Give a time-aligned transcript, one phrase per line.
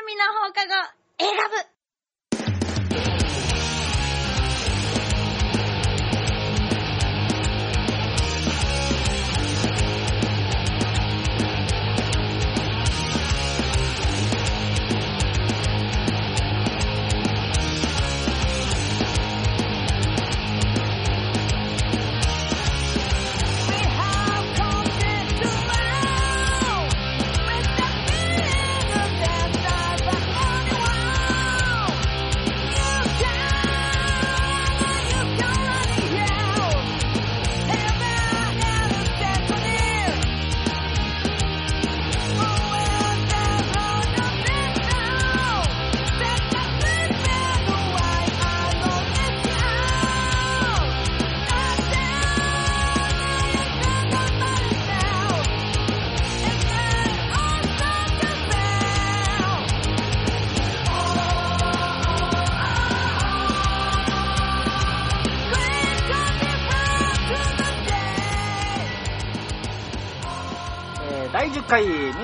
[0.00, 0.72] 南の放課後、
[1.18, 1.79] 選ぶ。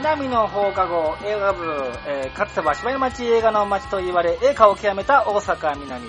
[0.07, 1.65] 南の放課後映画部、
[2.07, 6.07] えーかつては芝居町映画の街と言われ映画を極めた大阪南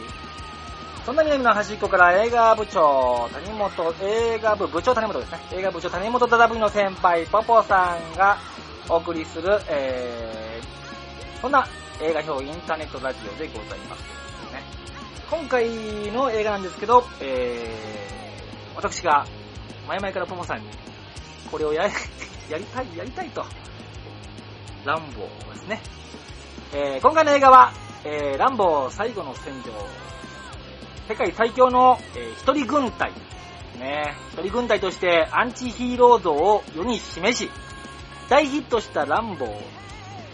[1.03, 8.38] そんな南の端っこから映画部長谷本映画部部長谷本ですね映画部長谷本ダダブリの先輩ポポさんが
[8.88, 11.68] お送りする、えーそんな
[12.00, 14.02] 映画表インターネットラジオでございます、
[14.53, 14.62] ね、
[15.31, 15.68] 今回
[16.12, 19.25] の映画なんですけど、えー私が
[19.88, 20.70] 前々からポポさんに
[21.50, 21.90] これをや
[22.48, 23.44] やりたい、やりたいと。
[24.88, 25.82] ランボーですね。
[26.74, 27.74] えー今回の映画は、
[28.06, 29.74] えーランボー最後の戦場。
[31.10, 33.12] 世界最強の、えー一人軍隊。
[33.78, 37.52] ね、一人軍隊としてアンチヒーロー像を世に示し、
[38.30, 39.62] 大ヒットしたランボー。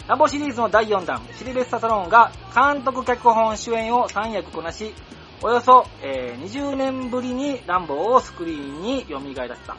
[0.07, 4.93] ランボーシリーズの第4弾、シルベスタ・サロンが監督脚本主演を3役こなし、
[5.41, 9.15] およそ、えー20年ぶりにランボーをスクリーンに蘇
[9.47, 9.75] らせた。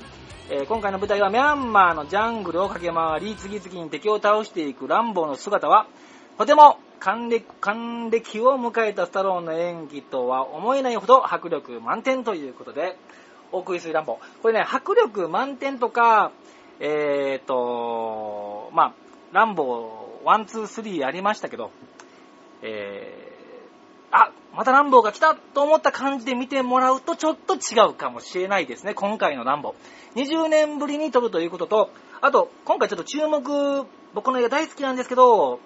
[0.51, 5.87] えー今回の舞台はミャンマーのジャングルを駆け回り、次々に敵を倒していくランボーの姿は、
[6.37, 12.99] とても還暦還暦を迎えたスタローンの演技とは思えないほど迫力満点ということで、
[13.53, 14.43] お送りするランボー。
[14.43, 16.31] これね、迫力満点とか、
[16.79, 18.93] えーと、まあ、
[19.33, 21.71] ランボー1、2、3ありましたけど、
[22.61, 30.23] えー、あ、またランボーが来たと思った感じで見てもらうとちょっと違うかもしれないですね、今回のランボー。
[30.23, 35.59] 20年ぶりに撮るということと、あと、今回ちょっと注目、僕の映画大好きなんですけど、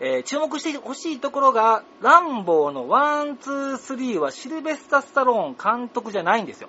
[0.00, 3.36] えー注目してほしいところが、ランボーの1、
[3.76, 6.68] 2、3はシルベスタ・スタローン監督じゃないんですよ。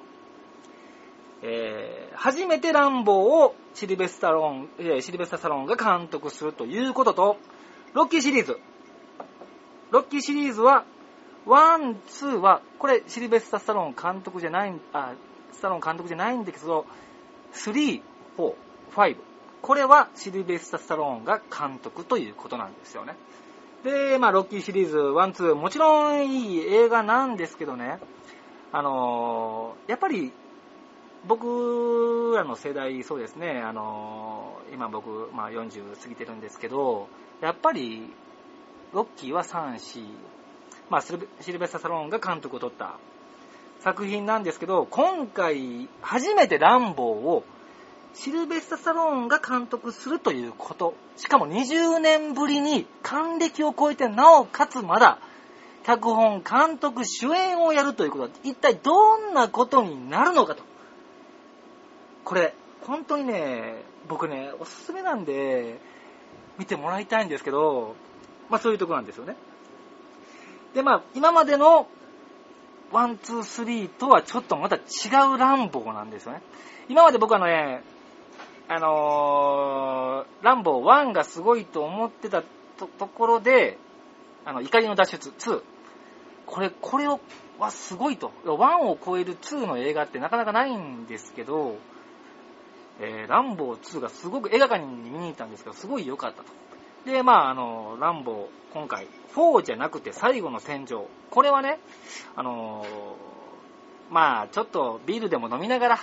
[1.42, 7.38] えー初めてランボーをシルベスタローン、えーシルベスタ・スタローンが監督するということと、
[7.94, 8.60] ロッキーシリーズ。
[9.90, 10.86] ロッキーシリーズは、
[11.46, 15.14] 1、2は、これシルベスタ・スタローン監督じゃない、あ、
[15.52, 16.86] スタローン監督じゃないんだけど、
[17.54, 18.02] 3、
[18.38, 18.54] 4、
[18.96, 19.18] 5。
[19.62, 23.16] これはシルベスタ・スタローンが監督ということなんですよね。
[23.84, 28.00] で、まあ、ロッキーシリーズ1、2、もちろんいい映画なんですけどね、
[28.72, 30.32] あのーやっぱり、
[31.28, 37.08] 僕らの世代、そうですね、あのー今僕、まあ、40過ぎてるんですけど、
[37.42, 38.12] やっぱり、
[38.94, 40.06] ロッキーは3、4、
[40.94, 43.00] まあ、シルベスタ・サローンが監督を取った
[43.80, 47.44] 作品なんですけど、今回、初めてランボーを
[48.14, 50.94] シルベスタ・サローンが監督するということ。
[51.18, 55.18] しかも20年ぶりに還暦を超えてなおかつまだ
[55.84, 60.62] 脚本、監督、主演をやるということは一体どんなことになるのかと。
[62.24, 62.54] これ、
[62.86, 65.80] 本当にね、僕ね、おすすめなんで
[66.60, 67.96] 見てもらいたいんですけど、
[68.52, 69.36] まあそういうとこなんですよね。
[70.74, 71.88] で、まあ今までの
[72.92, 74.80] one、two、three とはちょっとまた違
[75.34, 76.42] うランボーなんですよね。
[76.90, 77.84] 今まで僕はね、
[78.68, 82.44] あのーランボー1がすごいと思ってた
[82.78, 83.78] ところで、
[84.46, 85.62] あの、怒りの脱出2。
[86.46, 87.20] これ、これを、
[87.60, 88.32] はすごいと。
[88.46, 91.78] 1を超える2の映画ってなかなかないんですけど、
[93.00, 96.50] えーランボー2がすごく映画館に見に行ったんですけど、すごい良かったと。
[97.06, 101.08] で、まあ、あの、ランボー、今回、4じゃなくて最後の戦場。
[101.30, 101.80] これはね、
[102.36, 103.34] あのー
[104.14, 106.00] まあ、ちょっとビールでも飲みながら、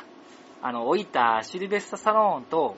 [0.62, 2.76] あの、置いたシルベスタ・サローンと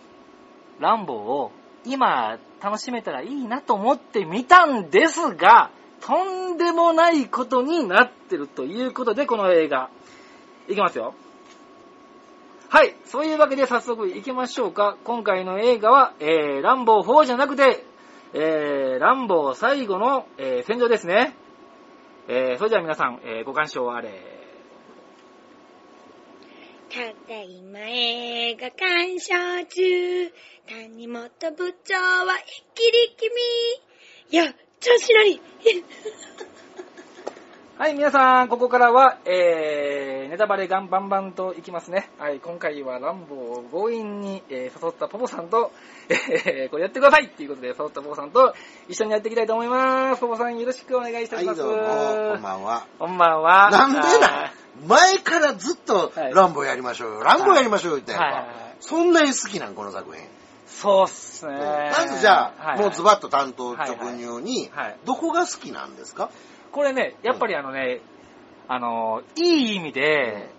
[0.78, 1.52] ランボーを
[1.84, 5.70] 今楽しめたらいいなと思って見たんですが、
[6.00, 9.88] とんでもないことになってるということで、この映画。
[10.69, 11.14] いきますよ。
[12.69, 12.94] はい。
[13.06, 14.96] そういうわけで早速行きましょうか。
[15.04, 17.84] 今回の映画は、えー、ランボー4じゃなくて、
[18.34, 21.34] えー、ランボー最後の、えー戦場ですね。
[22.29, 24.11] えー、それでは皆さん、えーご鑑賞あれ。
[26.88, 26.99] た
[27.29, 29.34] だいま映画鑑賞
[29.67, 30.32] 中。
[30.69, 33.31] 谷本部長は一気に君。
[34.31, 35.40] いや、調子乗り。
[37.82, 42.08] はい、皆さん、ここからは、えー、ネタバレガンバンバンといきますね。
[42.17, 45.73] はい、今回はランボーを強引に、えー誘ったポポさんと、
[46.08, 48.55] えー、これやってくださいっていうことで誘ったポポさんと
[48.88, 50.20] 一緒にやっていきたいと思います。
[50.20, 51.61] ポポさんよろしくお願いいたはい、します。
[51.61, 51.82] どうも、
[52.34, 52.87] こんばんは。
[53.00, 53.70] こんばんは。
[53.73, 54.52] なんではない
[54.87, 60.25] 前からずっとはいランボーやりましょうよ、ランボーやりましょうよってやんか、はいはいはいそんなに好きなん、この作品。
[60.69, 61.52] そうっすね。
[61.99, 66.31] まずじゃあ、はいもうズバッと担当直入に、はいはいどこが好きなんですか？
[66.72, 68.00] これね、やっぱりあのね、
[68.66, 70.50] あの、いい意味で、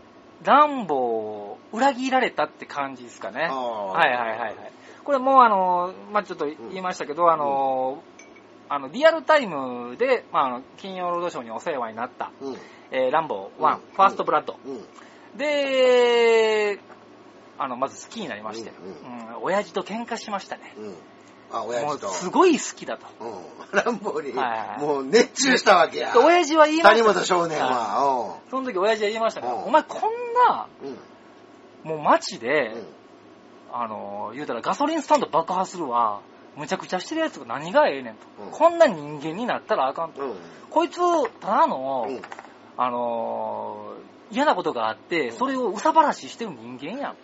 [0.44, 3.42] ランボーを裏切られたって感じですかね。
[3.42, 4.56] はいはいはいはい。
[5.04, 8.04] これもうあの、まあ、ちょっと言いましたけど、あの、
[8.70, 12.58] あの、リアルタイムで、まあ、あの、金曜ロードショーにお世話になった、うん。
[12.92, 13.82] えーランボー1、うん。
[13.96, 14.58] ファーストブラッド。
[14.66, 15.38] うん。
[15.38, 16.80] で、
[17.58, 19.44] あの、まず好きになりまして、ううん。
[19.44, 20.74] 親父と喧嘩しましたね。
[21.54, 21.60] うん。
[21.60, 22.10] あ、親父と。
[22.10, 23.06] すごい好きだと。
[23.20, 23.84] うん。
[23.84, 26.14] ランボーに、はいもう熱中したわけや。
[26.14, 27.04] で親父は言いました。
[27.04, 28.38] 谷本少年は。
[28.50, 30.02] その時親父は言いましたから、うんお前こん
[30.48, 30.90] な、うん。
[30.90, 30.98] うん。
[31.84, 32.84] もう街で、うん
[33.76, 36.22] あの、言うたらガソリンスタンド爆破するわ、
[36.56, 38.20] むちゃくちゃしてるやつが何がええねんと。
[38.46, 40.22] うんこんな人間になったらあかんと。
[40.22, 40.36] うん。
[40.70, 41.00] こいつ、
[41.40, 42.22] ただの、うん。
[42.78, 47.12] あのー嫌なことがあって、うんそれをうさばらししてる人間やん。
[47.12, 47.18] うん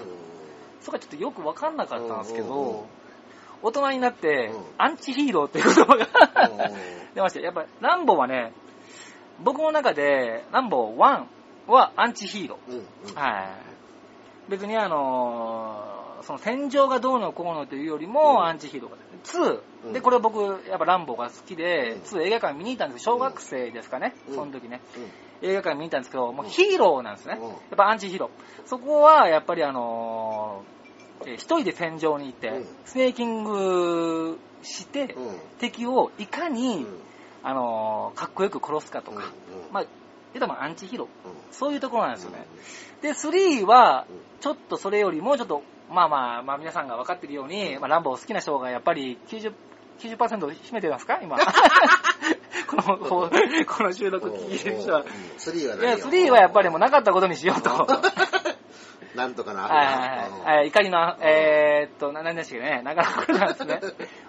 [0.82, 2.86] そこはちょっとよくわかんなかったんですけど、うんうんうん
[3.62, 6.08] 大人になって、うんアンチヒーローっていう言葉が
[6.50, 6.76] うん
[7.16, 7.40] 出ました。
[7.42, 8.54] やっぱ、ランボーはね、
[9.44, 10.96] 僕の中で、ランボー
[11.68, 12.72] 1はアンチヒーロー。
[12.72, 12.78] うん。
[12.78, 13.16] うん。
[13.16, 13.42] は
[14.48, 14.52] い。
[14.52, 18.98] 別にあのーその戦場がどうのこうのというよりも、うんアンチヒーローが。
[19.24, 23.14] 2、うんで、これ僕、やっぱランボーが好きで、うん2映画館見に行ったんですよ。
[23.14, 24.82] 小学生ですかね、うんその時ね。
[24.98, 25.10] うん
[25.42, 27.38] 映画館見に行ったんですけど、もううんヒーローなんですね。
[27.40, 28.68] うんやっぱアンチヒーロー。
[28.68, 30.79] そこは、やっぱりあのー
[31.26, 35.40] えー一人で戦場に行って、うんスネーキングして、うん。
[35.60, 37.00] 敵をいかに、うん
[37.44, 39.32] あのーかっこよく殺すかとか、
[39.72, 39.90] まあ、言
[40.36, 41.08] うたらまあアンチヒーロー。
[41.54, 42.46] そういうところなんですよね。
[43.02, 44.06] で、3は、
[44.42, 49.54] ちょっとそれよりもちょっと、まあまあ、まあ皆さんが分かってるように、まあランボー好きな人がやっぱり90、
[50.00, 51.20] 90%占めてますか？
[51.22, 51.38] 今。
[52.68, 53.30] この、こ
[53.84, 55.04] の収録聞いてる人は。
[55.38, 57.70] 3はいや、何よ3はやっぱりもうなかったことにしようと。
[59.20, 59.62] はなんとかな。
[59.62, 60.68] いはいはいはい。
[60.68, 62.82] 怒りの、えーっと、な何でしたっけね。
[62.84, 63.82] なかなかこれなんですね。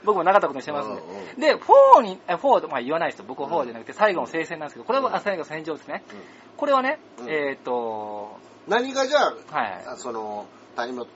[0.05, 0.95] 僕もなかったことにしてますん
[1.37, 1.55] で。
[1.55, 3.25] で、4に、え4、まあ言わないですよ。
[3.29, 6.03] 僕は4じゃなくて、最後の聖戦なんですけど、これは、最後の戦場ですね。
[6.13, 6.21] うん
[6.61, 8.39] これはね、うんえーっと、
[8.69, 9.85] 何がじゃはい。
[9.87, 10.45] あ、その、
[10.77, 11.07] 谷本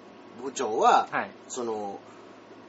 [0.42, 1.30] 部長は、はい。
[1.48, 2.00] その、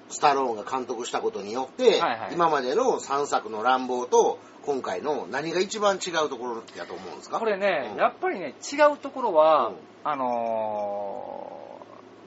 [0.09, 2.33] スタローンが監督したことによって、はいはい。
[2.33, 7.39] 今までの3作の乱暴と、今回の何が一番違うところだと思うんですか？
[7.39, 7.97] これね、うん。
[7.97, 9.75] やっぱりね、違うところは、うん。
[10.03, 11.55] あのー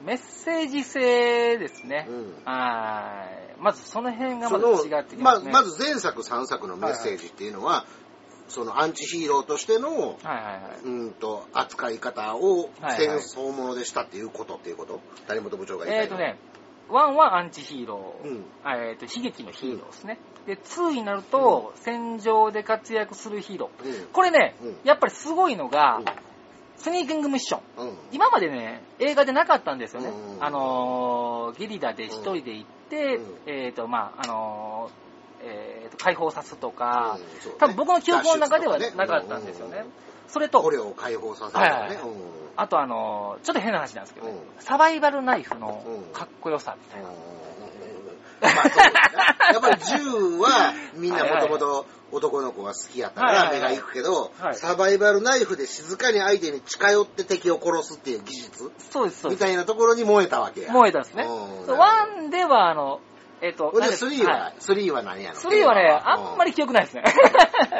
[0.05, 2.07] メッセージ性ですね。
[2.09, 2.33] うん。
[2.45, 3.25] は
[3.59, 3.61] い。
[3.61, 5.51] まずその辺がまず違ってきまますね。
[5.51, 7.85] まず前作3作のメッセージっていうのは、
[8.47, 10.85] そのアンチヒーローとしての、はいはいはい。
[10.85, 15.01] うんと、扱い方をはいはい戦争ものでしたっていうことっていうこと？
[15.27, 16.37] 谷本部長が言いたえっ、とね、
[16.89, 18.45] 1はアンチヒーロー、うん。
[18.65, 20.19] えっ、と、悲劇のヒーローですね。
[20.45, 24.03] で、2になると、戦場で活躍するヒーロー。
[24.03, 24.07] うん。
[24.07, 24.77] これね、うん。
[24.83, 26.05] やっぱりすごいのが、うん。
[26.77, 27.61] スニーキングミッション。
[27.77, 27.97] うん。
[28.11, 30.09] 今までね、映画でなかったんですよね。
[30.09, 30.43] うん。
[30.43, 33.37] あのーゲリラで一人で行って、うん。
[33.45, 35.09] えっ、と、まあ、あのー
[35.41, 37.51] えーと、解放さすとか、うん。
[37.51, 37.55] ね。
[37.59, 39.25] 多分僕の記憶の中ではなかね。
[39.25, 39.79] ったんですよね。
[39.79, 39.85] うん。
[40.27, 41.71] それと捕、虜を解放させるとかね。
[41.71, 41.97] はいはい。
[41.97, 44.27] うんあとあのーちょっと変な話なんですけど、
[44.59, 47.09] サバイバルナイフのうんかっこよさみたいな。
[48.41, 49.95] まあやっぱり銃
[50.37, 59.45] はみんなもともと男の子が好きやったから目が行くけどはい、サバイバルナイフで静かに相手に近寄って敵を殺すっていう技術そうです、そうみです。
[59.45, 60.71] たいなところに燃えたわけや。
[60.71, 61.25] 燃えたんですね。
[61.67, 63.01] ワンでは、あの、
[63.41, 64.53] えっ、と、ほんで何です3は、はい。
[64.59, 67.03] 3は何やの？3はね、あんまり記憶ないですね。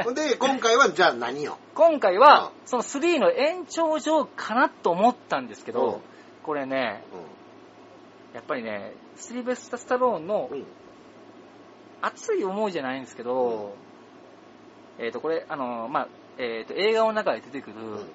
[0.03, 5.77] ほんで、今回はじゃあ何よ今回はう、その3の延長上かなと思ったんですけうん。
[5.77, 6.01] ど、
[6.43, 7.03] これね、
[8.33, 10.65] やっぱりね、スリベスタ・スタローンのうん。
[12.01, 13.75] 熱い思いじゃないんですけど、
[14.99, 18.09] えっ、と、これ、あの、まあ、えっ、と、映画の中で出てくる、うん。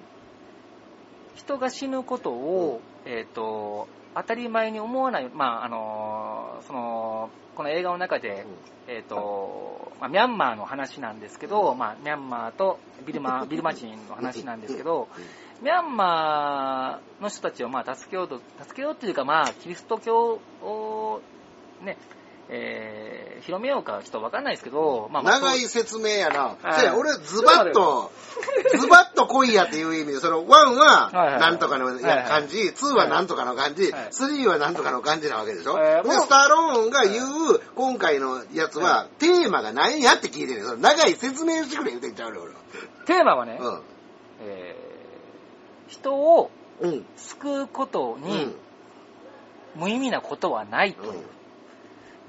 [1.35, 8.47] 人が死ぬことを、えっ、と、当たり前に思わない、まあ、あの、その、この映画の中で、
[8.87, 15.09] えっ、と、まあ、ミャンマーの話なんですけど、まあ、ミャンマーとビルマ、 ビルマ人の話なんですけど、
[15.63, 21.21] ミャンマーの人たちをまあ助けようと、助けようっていうかまあ、キリスト教を
[21.83, 21.97] ね、
[22.49, 26.57] えー、広めようかちょっとわかんないですけど、まあ、長い説明やな。
[26.97, 28.13] 俺、ズバッと、
[28.79, 35.79] ズバッと来いやっていう意味で、その、1はなんとかの感じ、2はなんとかの感じ、はい3はなんとかの感じなわけでしょ。
[35.79, 40.67] で、スタローンが言う、今回のやつは、テーマが何やって聞いてるよ。
[40.67, 42.57] その長い説明してくれ言うてんちゃうね俺は。
[43.07, 43.59] テーマはね、
[44.43, 46.91] えー、人をうん。
[46.91, 47.05] うん。
[47.17, 48.23] 救うことうん。
[48.23, 48.57] に
[49.77, 51.11] 無意味なことはないと。
[51.11, 51.25] うん。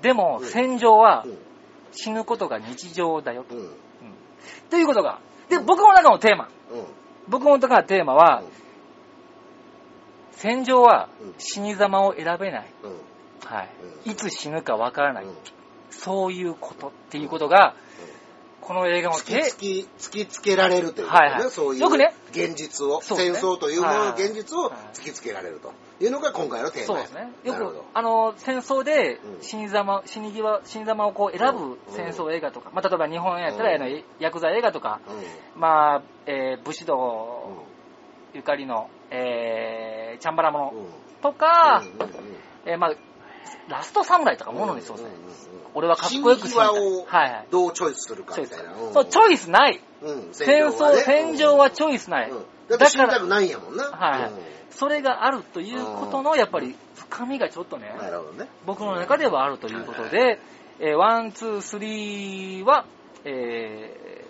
[0.06, 1.38] でも、うん戦場はうん。
[1.92, 3.56] 死ぬことが日常だよと。
[4.70, 5.20] ということが。
[5.50, 6.50] で、僕の中のテーマ。
[6.72, 6.86] うん。
[7.28, 8.44] 僕の中のテーマは、
[10.34, 12.68] 戦場はうん死に様を選べない。
[12.84, 12.92] うん。
[13.50, 13.70] はい。
[14.06, 15.26] うんいつ死ぬかわからない。
[15.26, 15.36] うん
[15.90, 17.74] そういうことっていうことが、
[18.66, 21.52] この映画の突きテ突き、突きつけられるというね、はいはい。
[21.52, 21.86] そういう
[22.32, 23.04] 現実を、ね。
[23.04, 24.24] 戦争というもののはい。
[24.24, 25.72] 現実を突きつけられると
[26.04, 27.32] いうのが今回のテーマやそうですね。
[27.44, 29.44] よくあの、戦争でうん。
[29.44, 34.04] 死に様、死に際、死に様をこう選ぶ戦争映画とか、まあ、例えば日本やったら、うん。
[34.20, 35.00] ヤクザ映画とか、
[35.56, 35.62] うん。
[35.62, 37.66] まあ、えー武士う道
[38.34, 40.92] ゆかりの、えー、チャンバラものんうん。
[41.22, 42.36] とか、うんうんうん。
[42.66, 42.96] えーまあ、
[43.68, 45.14] ラストサムライとかものにそうですね。
[45.74, 46.68] 俺はかっこよく死にたい。
[46.68, 47.48] はいはい。
[47.52, 48.74] どうチョイスするかチョイスみたいな。
[48.94, 49.82] そう、チョイスない。
[50.02, 52.32] うん戦争、戦場はチョイスない。
[52.70, 53.84] だって死にたくないんやもんな。
[53.86, 54.32] はい
[54.72, 58.50] それがあるということの、やっぱり、深みがちょっとねうん、なるほどね。
[58.66, 60.38] 僕の中ではあるということで、
[60.80, 62.86] えー、 one、two、three は、
[63.24, 64.26] え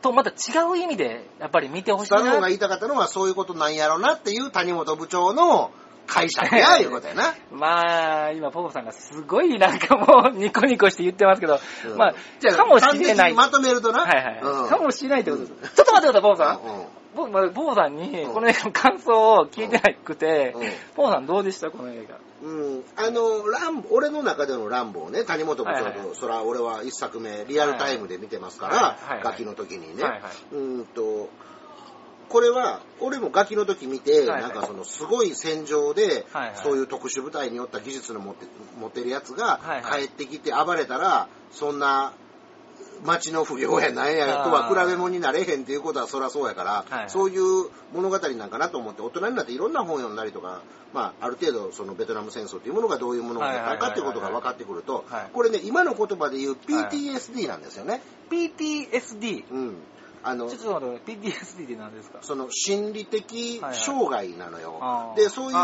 [0.00, 2.48] ー、と、また違う意味で、やっぱり見てほしいなスタローンが。
[2.48, 5.70] 言いたかったのはそういうことなんやろなっていう谷本部長の
[6.06, 7.34] 解釈や、いうことやな。
[7.50, 13.34] まあ、今、ポポさんがすごいなんかもう、ニコニコして言ってますけど、うんまじゃあ、かもしれない。
[13.34, 14.00] まとめるとな。
[14.02, 15.74] はいはい、うんかもしれないってことです。
[15.74, 16.78] ちょっと待ってください、ポポさん。
[16.78, 20.62] うん僕、まだ、ポポさんに、うんこの映画の感想を聞いてなくて、うん
[20.96, 22.18] ポポさんどうでしたこの映画？
[22.42, 30.02] うん、あの、ラン俺の中でのランボーね、谷本部長と、はいはいそら俺は一作目、リアルタイムで見てますから、はいはいはいガキの時にね。
[30.02, 31.30] はいはいうんと、
[32.28, 34.42] これは、俺もガキの時見て、はいはい。
[34.42, 36.56] なんかそのすごい戦場で、はいはい。
[36.62, 38.46] そういう特殊部隊によった技術の持って
[38.80, 40.02] 持ってるやつがはいはい。
[40.02, 42.12] 帰ってきて暴れたら、そんな、
[43.02, 47.10] 町の不良やなんやとは比べ物になれへんっていうことはそりゃそうやから、はいはい。
[47.10, 50.62] そういう物語なんかなと思って大人になっていろんな本読んだりとか、
[50.92, 55.30] まあ、ある程度そのベトナム戦争というものがどういうものだったかっていうことが分かってくるとはい。
[55.32, 58.00] これね今の言葉で言う PTSD なんですよね。
[58.30, 59.44] PTSD。
[59.50, 59.76] うん、
[60.24, 62.18] あのちょっと待って、PTSD って何ですか？
[62.22, 64.78] その心理的障害なのよ。
[64.80, 65.16] あー。
[65.16, 65.56] でそういう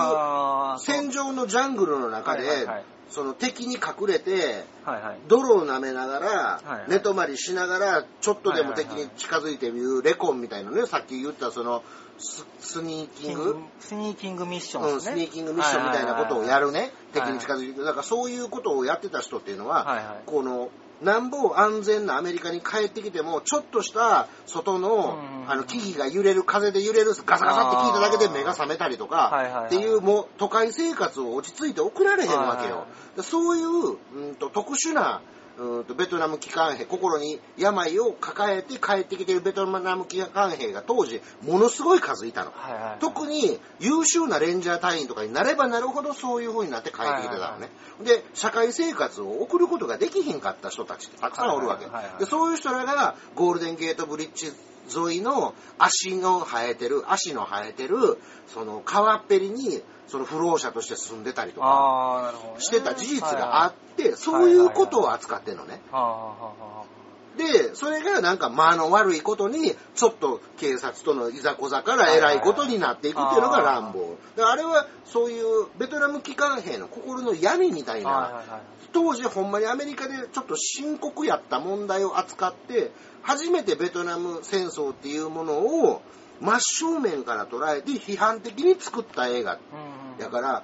[0.78, 2.84] 戦場のジャングルの中で、はいはいはい。
[3.08, 5.18] その敵に隠れてはいはい。
[5.26, 6.84] 泥を舐めながら、はいはい。
[6.88, 10.86] 寝泊まりしながらちょっとでも敵に近づいてみるレコンみたいなね。
[10.86, 11.82] さっき言ったその
[12.18, 13.56] ススニーキング？
[13.80, 15.00] スニーキングミッションうん。
[15.00, 16.90] スニーキングミッションみたいなことをやるね、はい。
[17.14, 20.22] 敵に近づいて、だからそういうことをやってた人っていうのは、はいはい。
[20.26, 20.68] この、
[21.02, 25.50] なんぼ安全なアメリカに帰ってきても、ちょっとした外のう、ん。
[25.50, 32.86] あの、木々が揺れる、風で揺れる、ガサガサって聞いただけで目が覚めたりとかっていう、もう、都会生活を落ち着いて送られへんわけよ。
[33.22, 35.22] そういう、うんと、特殊な、
[35.60, 42.52] うんとベトナム機関兵、心に病を抱えて帰ってきているベトナム機関兵が当時、ものすごい数いたの。
[42.52, 42.98] はいはい。
[42.98, 47.68] 特に優秀なレンジャー隊員とかになればなるほどそういう風になって帰ってきてたのね。
[48.02, 51.84] で、社会生活を送ることができひんかった人たちってたくさんおるわけ。
[51.84, 54.50] はいはいはいはいで、そういう人らがゴールデンゲートブリッジ
[54.94, 62.34] 沿いの足の生えてる、足の生えてる、その川っぺりに、その不老者として住んでたりとか。
[62.58, 65.80] してた事実があって、そういうことを扱ってんのね。
[67.36, 74.16] で、それがなんか間の悪いことに、ちょっと警察とのいざこざから偉いことになっていくっていうのが乱暴。
[74.36, 78.42] であれはそういうベトナム機関兵の心の闇みたいな。
[78.92, 82.90] 当時ほんまにアメリカでちょっと深刻やった問題を扱って、
[83.22, 86.02] 初めてベトナム戦争っていうものを
[86.40, 90.62] 真正面から捉えて批判的に作った映画うんうんだから、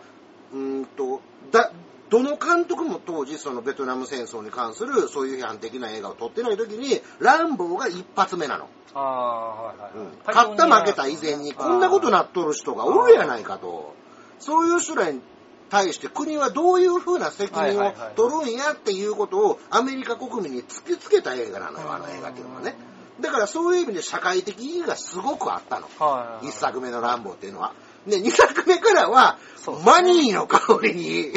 [0.53, 1.21] うーんと、
[1.51, 1.73] だ、
[2.11, 8.69] どの監督も当時そのベトナム戦争に関するそういう批判的な映画を撮ってない時に、ランボーが一発目なの。
[8.95, 10.09] ああ、はいはいはい。
[10.27, 13.95] 勝った負けた以前にこんなことなっとる人がおるやないかと。
[14.39, 15.21] そういう人らに
[15.68, 22.75] 対して国はどういうふうな責任を取るんやっていうことをアメリカ国民に突きつけた映画なのよ、あの映画っていうのはね。
[23.20, 25.88] だからそういう意味で社会的意義がすごくあったの。
[25.99, 26.46] はいはいはい。
[26.49, 27.73] 一作目のランボーっていうのは。
[28.06, 29.38] で、二作目からは
[29.85, 31.32] マニーの香りに、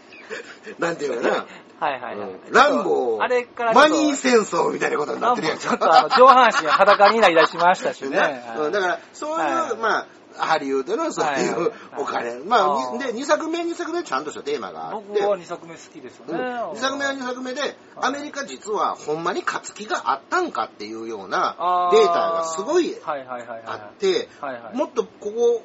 [0.78, 1.46] なんていうのかな、
[1.78, 2.28] はいはいはい。
[2.28, 8.16] うんランボー、あれからマニー戦争みたいなことになってるやんーちょっとあの上半身裸になりだしましたしね。
[8.16, 10.06] だから、そういう、はいまあ、
[10.38, 12.38] ハリウッドのそういうはいお金。
[12.44, 15.20] まあで、2作目、2作目ちゃんとしたテーマがあって。
[15.20, 16.32] 僕は2作目好きですよね。
[16.34, 22.94] 2作目は2作目で、アメリカ実はほんまに勝つ気があったんかっていうようなデータがすごい。
[23.04, 24.28] あって、
[24.74, 25.62] もっとここ、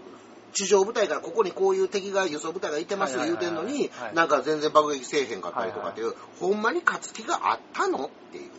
[0.53, 8.51] 地上部隊からここにこういう敵が輸送部隊がいてます言うてんのにはい、なんか全然爆撃せえへんかったりとかっていう、ほんまに勝つ気があったのっていう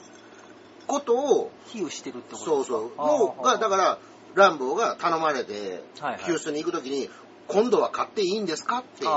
[0.87, 2.92] ことを、比喩してるってことそうそう。
[2.99, 3.99] あーもう、が、だから、
[4.34, 7.08] ランボーが頼まれてはいはい、ヒューストンに行くときに、
[7.48, 8.78] 今度は買っていいんですか？
[8.78, 9.10] って、あ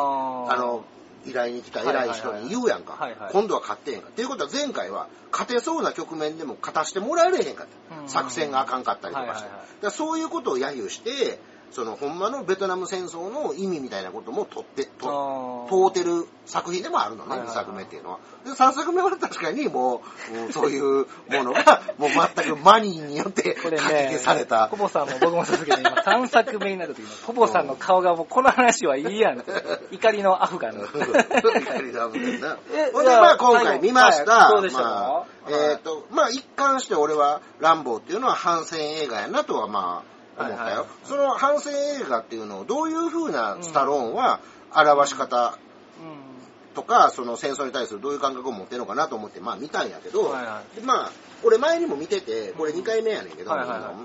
[0.58, 0.84] の、
[1.26, 2.98] 依頼に来た偉い人に言うやんか。
[3.32, 4.10] 今度は勝ってへんか。
[4.10, 8.02] っていうことは前回は、勝てそうな局面でも勝たしてもらえれへんかった。
[8.02, 9.90] うん作戦があかんかったりとかして。
[9.90, 11.40] そういうことを揶揄して、
[11.72, 18.20] その、ほんまのベトナム戦争の意味みたいなことも取って、と問うてる作品でもあるのね、2はいはいはい作目っていうのは。
[18.46, 20.02] で、3作目は確かにも
[20.34, 24.78] う、うんそういうものが、 もう全くマニーによってこれ書きね消されたポ。
[24.78, 29.44] ポさんも僕もそうですけど、今3作目になる時の、ポポさんの顔がもうこの話はいいやん。
[29.92, 30.86] 怒りのアフガンの。
[30.86, 34.32] 怒りのあぶねんな えほんで、まあ今回見ました。
[34.32, 34.90] はいどうでしたか？
[34.90, 35.26] まあはい
[35.72, 40.58] えっと、まあ一貫して俺は、ランボーっていうのは反戦映画やなとはまあ、思ったよ。
[40.58, 44.40] はいはいその反戦映画っていうのをどういう風なスタローンは
[44.76, 45.58] 表し方
[46.00, 51.12] うとか、その戦争に対するどういう感覚を持ってるのかなと思って、まあ見たんやけど、はいはでまあ、
[51.44, 53.96] 俺前にも見てて、これ2回目やねんけど、はいはいは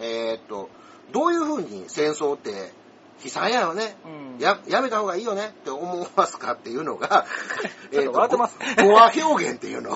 [0.00, 0.68] いえーっと、
[1.12, 2.72] どういう風に戦争って
[3.24, 4.34] 悲惨やよね、ん。
[4.34, 4.38] うん。
[4.38, 7.26] や、やめた方がいいよねって思いますかっていうのが、
[7.92, 8.36] えーと語
[8.94, 9.90] 話表現っていうの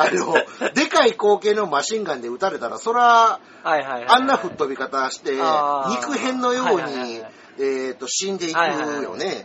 [0.00, 0.34] あの、
[0.72, 4.04] でかい口径のマシンガンで撃たれたら、そら、はいはいはい。
[4.08, 7.22] あんな吹っ飛び方して、肉片のようにはい、
[7.58, 9.44] えっと、死んでいくよね。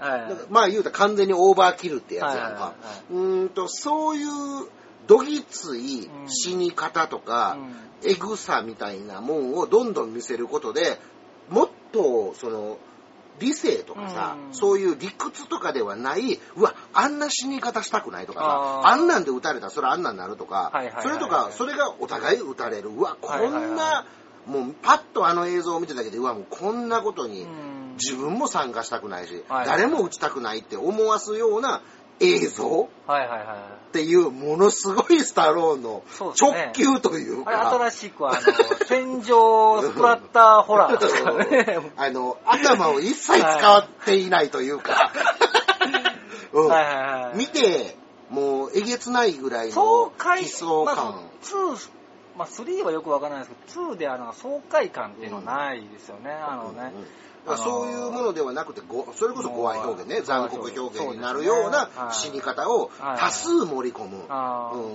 [0.50, 2.74] まあ言うたら完全にオーバーキルってやつやんか。
[3.12, 4.28] うーんと、そういう、
[5.08, 7.58] どぎつい死に方とか、
[8.04, 11.00] エグさみたいなもんをどんどん見せることで、
[11.50, 12.78] もっと、その、
[13.40, 14.56] 理性とかさ、うん。
[14.56, 18.40] そういう理屈とかではない、うわ、あんな死に方したくないとか
[18.84, 21.04] さ、あんなんで撃たれたらそれあんなんになるとかはいはいはいは、い。
[21.04, 22.90] それとか、それがお互い撃たれる。
[22.90, 23.72] うわ、こはいはいはい。
[23.72, 24.06] んな、
[24.46, 27.76] もうパッとあの映像を見てただけで、うわ、もうこんなことにうん。
[27.96, 29.66] 自分も参加したくないし、はい。
[29.66, 31.82] 誰も撃ちたくないって思わすような
[32.20, 32.90] 映像？
[33.08, 33.40] はいはいはい。
[33.90, 38.40] っていう、ものすごいスタローンの直球というあれか、新しくあの、
[38.88, 41.80] 天井スプラッターホラーとかね。
[41.96, 45.12] あの、頭を一切使っていないというか、
[46.52, 47.38] うんはいはいはい。
[47.38, 47.96] 見て、
[48.30, 51.90] もうえげつないぐらい爽の快悲壮まあ感。、2、
[52.38, 56.92] まあ、3はよくわからないですけど、2であの爽快感っていうのはないですよね、あのね。
[57.58, 62.14] そういうものではなくて、ごそれこそ語愛表現ね、残酷表現になるようなはい。
[62.14, 63.20] 死に方をはい。
[63.20, 64.18] 多数盛り込む。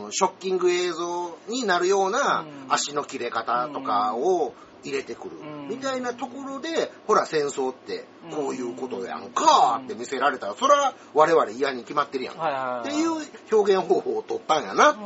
[0.04, 2.72] うんショッキング映像になるようなうん。
[2.72, 5.68] 足の切れ方とかを入れてくるうん。
[5.68, 12.80] みたいなところで、ほら戦争ってこういうことやんかって見せられたら、それは我々嫌に決まってるやん。
[12.80, 13.12] っていう
[13.52, 14.96] 表現方法を取ったんやな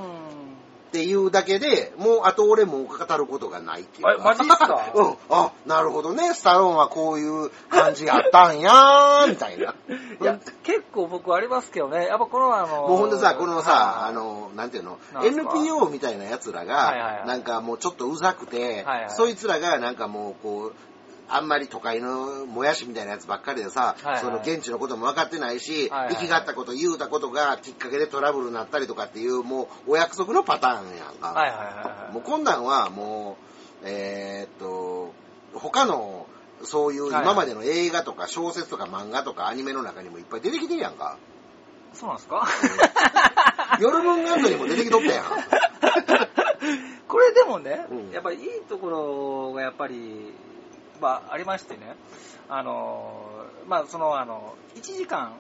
[0.99, 1.05] っうん。
[1.05, 4.15] ていうだけで、もうあと俺もう語ることがないっていうか。
[4.19, 4.93] えマジっすか？
[4.95, 5.15] うん。
[5.31, 6.33] あ、なるほどね。
[6.35, 9.75] スタローンはこういう感じやったんやー、みたいな。
[10.21, 12.07] いや、結構僕ありますけどね。
[12.07, 20.73] やっぱこのあの、もうほんでさ、このさ、はいあの、なんていうの ?NPO みたいな奴らはいはいはが、いなんかもうちょっとうざくてはいはい、そいつらがなんかもうこう、
[21.29, 24.21] あんまり都会のもやしみたいなやつばっかりでさ、はいはい。
[24.21, 26.15] その現地のことも分かってないし、はいはい。
[26.17, 31.29] 生きがったこと言うたことがきっかけでトラブルになったりとかっていう、もうお約束のパターンやんか。
[31.29, 33.37] はいはいはいもうこんなんはも
[33.83, 35.13] う、えーっと、
[35.55, 36.27] 他の、
[36.63, 41.17] そういう今までの映画とか小説とか漫画とかアニメの中にもいっぱい出てきてるやんか。
[41.93, 42.47] そうなんですか？
[43.81, 45.25] 夜分ガンドにも出てきとったやん。
[47.09, 48.11] これでもね、うん。
[48.11, 50.33] やっぱりいいところがやっぱり、
[51.01, 51.97] まあ、ありましてね、
[52.49, 55.33] あの、まあ、その、あの、1時間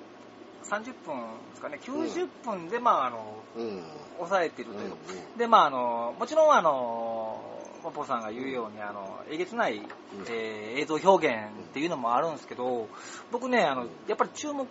[0.64, 3.82] 30分ですかね、90分で、まあ、あの、うん。
[4.16, 4.90] 抑えてるという。
[4.90, 9.82] うんで、まあ、あの、もちろん、あの、ポポさんが言うように、あの、えげつない、
[10.30, 12.88] えー映像表現っていうのもあるんですけど、
[13.30, 14.66] 僕ね、あの、やっぱり注目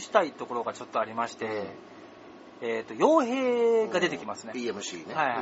[0.00, 1.66] したいところがちょっとありまして、
[2.60, 4.52] えっ、と、傭兵が出てきますね。
[4.54, 5.14] PMC ね。
[5.14, 5.36] はいはい。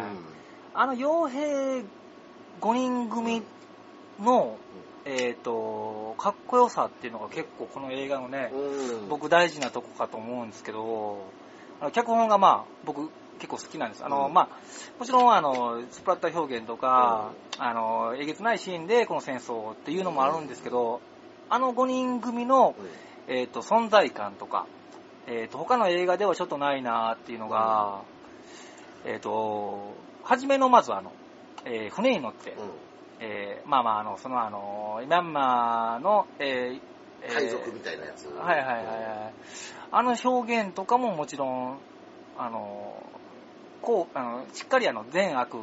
[0.74, 1.84] あの傭兵
[2.60, 3.42] 5人組
[4.20, 4.58] の、
[5.06, 9.08] えっ、と、かっこよさっていうのが結構この映画のね、うん。
[9.08, 11.26] 僕大事なとこかと思うんですけど、
[11.92, 14.04] 脚本がまあ、僕結構好きなんです。
[14.04, 14.32] あの、うん。
[14.32, 14.48] まあ、
[14.98, 21.02] もちろんあの、スプラッター表現とか、あの、えげつないシーンでこの戦争っていうのもあるんですけど、
[21.50, 22.74] あの5人組の、
[23.28, 24.66] えっ、と、存在感とか、
[25.26, 28.00] えっ、と、他の映画ではちょっとないなっていうのが、
[29.04, 31.12] えっ、と、初めのまずあの、
[31.66, 32.56] えー船に乗って、うん
[33.20, 36.80] えーまあまあ、あの、そのあの、ミャンマーの、えー
[37.22, 38.26] えー海賊みたいなやつ。
[38.28, 38.92] はいはいはいは
[39.30, 39.34] い。
[39.90, 41.78] あの表現とかももちろん、
[42.36, 43.02] あの、
[43.80, 45.54] こう、あの、しっかりあの、善悪、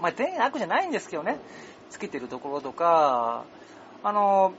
[0.00, 1.38] まあ善悪じゃないんですけどね、
[1.90, 3.44] つけてるところとか、
[4.02, 4.52] あの、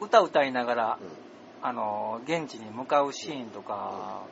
[0.00, 0.98] 歌歌いながら、
[1.62, 4.22] あの、現地に向かうシーンとか、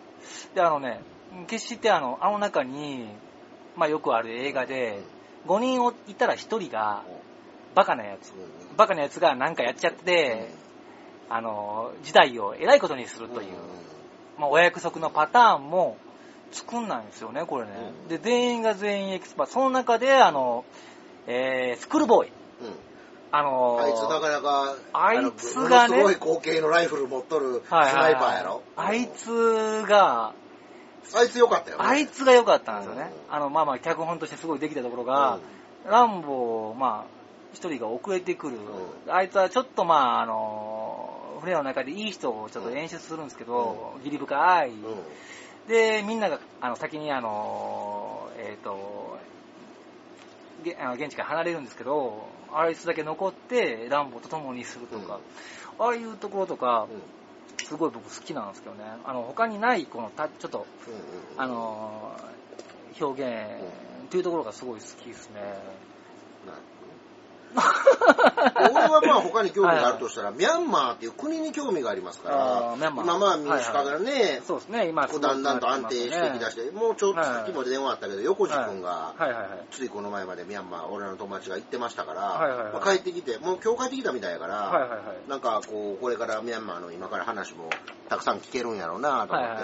[0.55, 1.01] で、あのね、
[1.49, 3.09] 決してあの、あの中に、
[3.77, 5.01] まあよくある映画で、
[5.47, 7.05] 5人をいたら1人が、
[7.75, 8.33] バカなやつ。
[8.77, 10.51] バカなやつが何かやっちゃって、
[11.29, 13.49] あの、事態をえらいことにするという、
[14.39, 15.97] まあ、お約束のパターンも
[16.53, 17.73] 作んないんですよね、これね。
[18.05, 19.53] うんで、全員が全員エキスパート。
[19.53, 20.65] その中で、あの、
[21.27, 22.29] えー、スクールボーイ。
[22.29, 22.35] うん
[23.33, 28.63] あのーあいつなかなか、あいつがねすごい口径のライフル持っとるスナイパーやろ。
[28.77, 30.33] あいつが、
[31.15, 31.85] あいつよかったよね。
[31.85, 33.11] あいつが良かったんですよね。
[33.29, 35.39] うんあの、まあまあ、脚本としてすごいできたところが、
[35.89, 37.11] ランボー、まあ、
[37.53, 38.57] 一人が遅れてくる。
[38.57, 44.71] うあいつはちょっとまあ、あの、船の中でいい人をちょっと演出するんですけど、義理深い。
[44.71, 44.77] うん
[45.69, 49.19] で、みんなが、あの、先にあの、えっ、と、
[50.63, 55.21] げあの現地から離れるんですけど、あいつだけ残って、ランボーと共にするとか、
[55.79, 56.87] ああいうところとか、
[57.69, 58.85] すごい僕好きなんですけどね。
[59.05, 60.67] あの、他にない、このた、ちょっと、
[61.37, 62.37] うんあのー
[62.99, 63.31] 表現
[64.05, 65.41] っていうところがすごい好きですね。
[67.55, 79.15] 俺はまあ他に興味があるとしたら、ミャンマーっていう国に興味がありますかあら、今まあ民主化がね、そうですね、今だんだんと安定してきだして、もうちょっとさっきも電話あったけど、横地君が。
[79.71, 85.17] ついこの前までミャンマー、俺の友達が行ってましたから、帰ってきて、もう今日帰ってきたみたいやから。
[85.29, 87.71] なんかこう、これからミャンマーの今から話も
[88.09, 89.57] たくさん聞けるんやろうなと思っ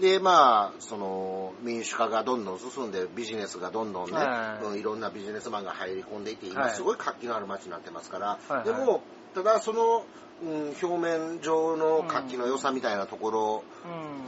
[0.00, 4.82] て、で、まあ、その、民主化がどんどん進んで、ビジネスがどんどんね、はい。
[4.86, 6.70] ろんなビジネスマンが入り込んでいて、今はい。
[6.70, 9.02] すごい活気のある街になってますから、でも、
[9.36, 10.06] ただその、
[10.42, 13.64] うん、表面上の活気の良さみたいなところ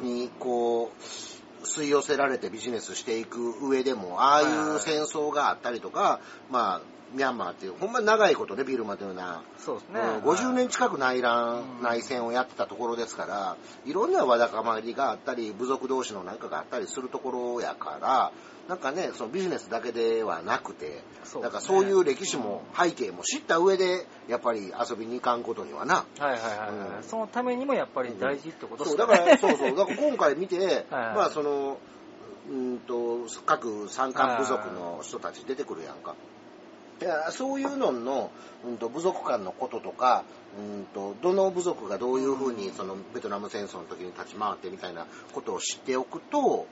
[0.03, 0.07] うん。
[0.07, 10.01] に、こう、吸い寄せられてビジネスしていく上でも、ああいう戦争があったりとか、まあ、ミャンマーっていう、ほんまに長いことね、ビルマというような、そうですね。
[10.01, 18.33] うん50年近く内乱、うん内戦をやってたところですから、いろんなわだかまりがあったり、部族同士のなんかがあったりするところやから、
[18.69, 26.05] なんかね、そのビジネスだけではなくて、そうねなんかそういう歴史も背景も知った上で、やっぱり遊びに行かんことにはな。
[26.19, 29.19] はいはいはいはい、うんそのためにもやっぱり大事ってことでそう、すかね。
[29.19, 30.59] だから、そうそう、だから今回見て、
[30.91, 31.79] はいまあその、
[32.51, 36.15] うんと、各山間部族の人たち出てくるやんか。
[37.01, 38.31] いやそういうのの、
[38.67, 40.25] うん、と部族間のこととか、
[40.59, 46.67] うん、とどの部族がどういうふうにそのベトナム戦争の時に立ち回ってみたいなことを知っておくと、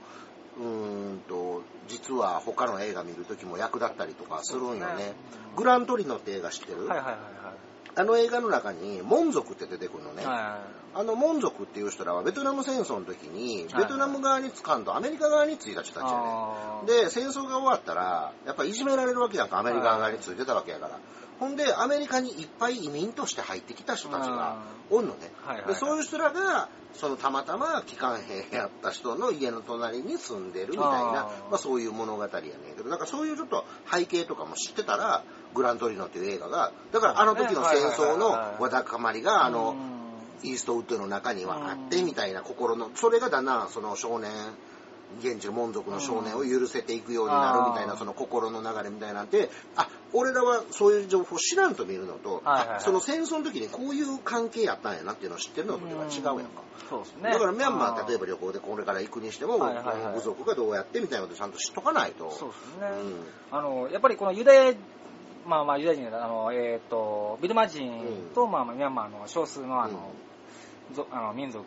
[0.59, 5.13] うんと実は他の映画見る時も役立ったりとかするんよね。
[5.55, 7.46] グラントリノって映画知ってる、はいはいはい
[7.97, 10.23] あの映画の中にモン族って出てくるのね。
[10.27, 16.19] あのモン族っていう人らはベトナム戦争の時にはいベトナム側につかんとアメリカ側についた人たちや
[16.87, 17.05] ね。
[17.05, 20.99] で、戦争が終わったら、やっぱいじめられるわけやんか、アメリカ側についてたわけやから。
[21.39, 25.33] ほんで、アメリカにいっぱい移民として入ってきた人たちがおんのね。
[25.45, 25.75] はいはいはい。
[25.75, 32.43] でそういう人らが、そのたまたま機関兵やった人の家の隣に住んでるみたいな、まあそういう物語やねん
[32.77, 35.23] けど、なんかそういうちょっと背景とかも知ってたら、
[35.55, 39.77] グラントリノっていう映画が、だからあの時の戦争のわだかまりが、あの、
[40.43, 44.31] イーストウッドの中にはあってみたいな心の、それがだんだんその少年、
[45.21, 56.67] 現地の門族の少年を許せていくようになるみたいな、うんその心の流れみたいなんて、あ、俺らはそういう情報を知らんと見るのと、はいはいはいあその戦争の時にこういう関係やったんやなっていうのを知ってるのとでは違うやんか。
[56.91, 57.31] そうですね。
[57.31, 58.27] だからミャンマー、例えば。
[58.27, 62.31] ば旅行でこれから行くにしても、はいはいはい部族がどうやってみたいなことをちゃんと知っとかないと。
[62.31, 62.89] そうですね。
[63.03, 64.75] うんあの、やっぱりこのユダヤ、
[65.47, 68.03] まあまあユダヤ人、あの、えっ、と、ビルマ人
[68.35, 70.11] と、まあまあミャンマーの少数のあの、
[70.93, 71.65] ぞあの民族、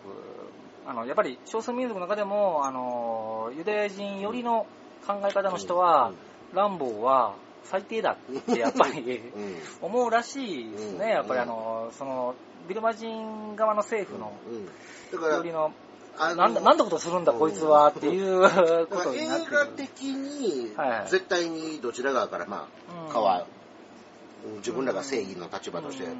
[0.89, 4.65] あの、やっぱり少数民族の中でも、あの、ユダヤ人寄りの
[5.05, 6.11] 考え方の人は、
[6.51, 9.21] ランボーは最低だってやっぱり
[9.83, 10.97] 思うらしいですうん。
[10.97, 11.09] ね。
[11.11, 12.33] やっぱりあの、その、
[12.67, 14.65] ビルマ人側の政府のうん。
[14.65, 14.71] だ
[15.19, 15.71] から寄りの、
[16.17, 18.41] なんだ、なんだことするんだこいつはっていう
[18.89, 19.57] ことになってくる。
[19.57, 23.09] 画的にはい絶対にどちら側からまうん。
[23.09, 23.45] あかわ
[24.43, 26.17] うん自分らが正義の立場としてうん。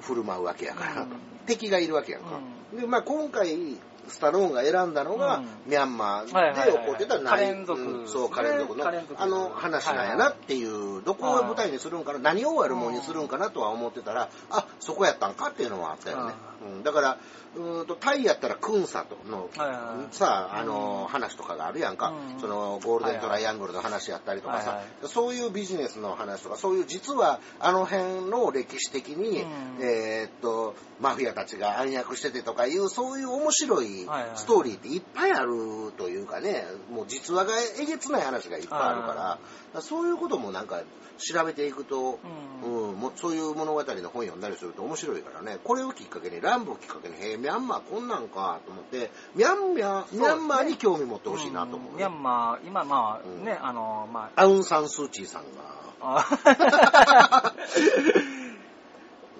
[0.00, 1.10] 振る舞うわけやから、うん。
[1.46, 2.40] 敵がいるわけやんか、
[2.72, 5.46] でまあ今回スタローンが選んだのが、うん。
[5.66, 6.72] ミャンマーはいはいはい。
[6.72, 8.08] で起こってたカレン族うん。
[8.08, 8.88] そう、カレン族の
[9.18, 16.34] あの話なんやなっていう、どこを舞台にするんかな、何を悪者にするんかなとは思ってたら、あ、そこやったんかっていうのはあったよね。
[16.66, 17.18] うん、だから、
[17.56, 20.14] うーんと、タイやったらクンサとの、はいはいはい。
[20.14, 22.40] さあ、あうの、ん話とかがあるやんか、うん。
[22.40, 24.86] その、ゴールデントライアングルの話やったりとかさ、はいはい。
[25.08, 29.48] そういうビジネスの話とか、そういう実はあの辺の歴史的に、うん。
[29.80, 34.36] えーっと、マフィアたちが暗躍しててとかいう、そういう面白いはいはい。
[34.36, 39.16] ストーリーっていっぱいあるというかね、もう実話がえげつない話がいっぱいあるから、はい。
[39.16, 39.40] はだか
[39.74, 40.82] らそういうこともなんか
[41.18, 42.18] 調べていくと、
[42.62, 53.44] ううんもうそういう物語の本読んだりすると面白いからね、これをきっかけに、ランボをきっかけに、へえ、ミャンマーこんなんかと思って、ミャンマー、ミャンマーに興味持ってほしいなと思う、んミャンマー、今まあうん。
[53.44, 55.76] ね、あの、まアウン・サン・スー・チーさんが。
[56.00, 57.54] あ、あ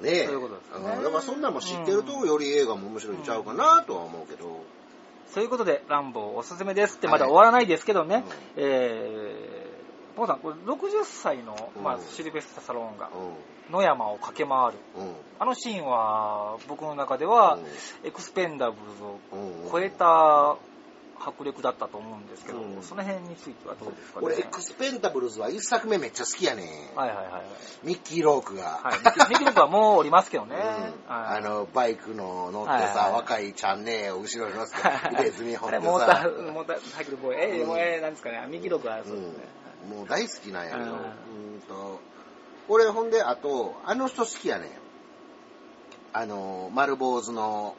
[0.03, 0.29] ねえ。
[1.17, 4.65] からそんなんも知ってると、より映画も面白いんちゃうかなとは思うけど。
[5.29, 8.25] そういうことで、ランボーおすすめですって、はいまだ終わらないですけどね、
[8.57, 14.79] えー、ポンさん、これ60歳の、まあうん、シルベスタ・サローンがう野山を駆け回る。
[15.39, 17.59] あのシーンは、僕の中では、
[18.05, 19.71] エクスペンダブルズをうん。
[19.71, 20.57] 超えた
[21.19, 24.27] 迫力だったと思うんですけど、うんその辺についてはどうですかね？
[24.27, 27.43] 俺、エクスペンタブルズは一作目めっちゃ好きやねはいはいはいはい。
[27.87, 28.81] ミッキー・ロークが。
[28.83, 29.31] はい。
[29.31, 30.57] ミキ僕はもうおりますけどね。
[30.57, 37.37] うんはいあの、バイクの乗ってはいさ、はい若いちゃんねを後ろに乗せて、入れ墨掘あれ、ってモータさー、、モーターサイクルボーイ。
[37.41, 38.47] えー、うんもうえー、なんですかね？
[38.51, 39.29] ミキロクはそうですね。
[39.29, 40.97] うんもう大好きなんやけど、うんうん
[41.69, 42.01] と、
[42.67, 44.71] 俺ほんで、あと、あの人好きやねん。
[46.13, 47.77] あの、丸坊主の、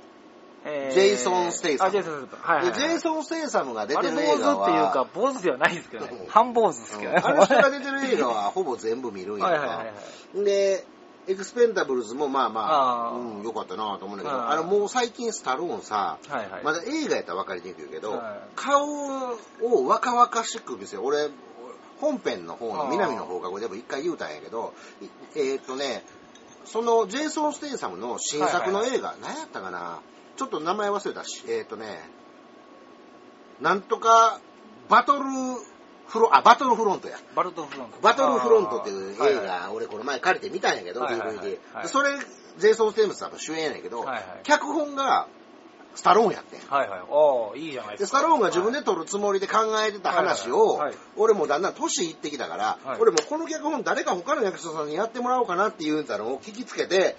[0.67, 2.43] えージェイソンステイサムあ、ジェイソンステイサム。
[2.43, 6.27] はいはい、ジェイソン・ステイサムが出てる映画は、主っていうか、坊主ではないですけどねうん。
[6.27, 7.21] 半坊主ですけどね。
[7.23, 9.53] うんあの人が出てる映画はほぼ全部見るんやんか。
[9.53, 9.93] はいはいはいは
[10.41, 10.43] い。
[10.43, 10.85] で、
[11.27, 16.63] エクスペンダブルズもまあまあ、あーうん、よかったなと思うんだけど、はいあのもう最近スタローンさ、はいはい。
[16.63, 21.03] まだ映画やったら分かりにくいけど、はい顔を若々しく見せる。
[21.03, 21.29] 俺、
[21.99, 26.03] 本編の方の南の放課後でも一回言うたんやけど、いえーっとね、
[26.65, 29.99] そのジェイソン・ステイサムの新作の映画、何やったかな
[30.37, 32.09] ちょっと名前忘れたし、えーっとね、
[33.59, 34.39] なんとか、
[34.87, 35.23] バトル
[36.07, 37.17] フロ、あ、バトルフロントや。
[37.35, 37.99] バルトフロント。
[38.01, 42.11] バトルフロントっていう映画、はいはい俺この前借りて見たんやけど、はいはいはい DVD それ、
[42.59, 45.27] ジェイソン・ステイムスさんの主演やねんけど、はいはい脚本が
[45.95, 46.59] スタローンやってん。
[46.69, 46.99] はいはい。
[47.09, 48.19] おー、いいじゃないですか。
[48.21, 57.17] タローンが自分で撮るつもりで考えてた話をはいはいはい、俺もだんだん年いってきたからはい、俺もこの脚本誰か他の役者さんにやってもらおうかなっていうんだのを聞きつけて、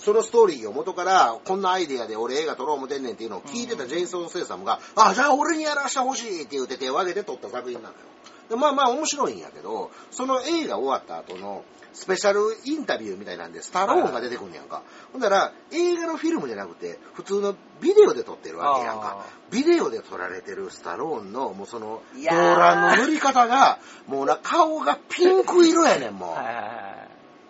[0.00, 8.00] そのストーリーを元から、こんなアイデアで俺映画撮ろう思てんねんっていうのを聞いてたジェイソン・セイサムが、あ、じゃあ俺にやらしてほしいって言って手を挙げて撮った作品なのよ。
[8.48, 14.82] でまあまあ面白いんやけど、その映画終わった後のスペシャルインタビューみたいなんで、スタローンが出てくんねやんか。
[15.12, 19.26] ほんなら、映画のフィルムじゃなくて、普通のビデオで撮ってるわけやんかあ。
[19.50, 26.97] ビデオで撮られてるスタローンの、もうその、動乱の塗り方が、もうな、顔がピンク色やねん、もう。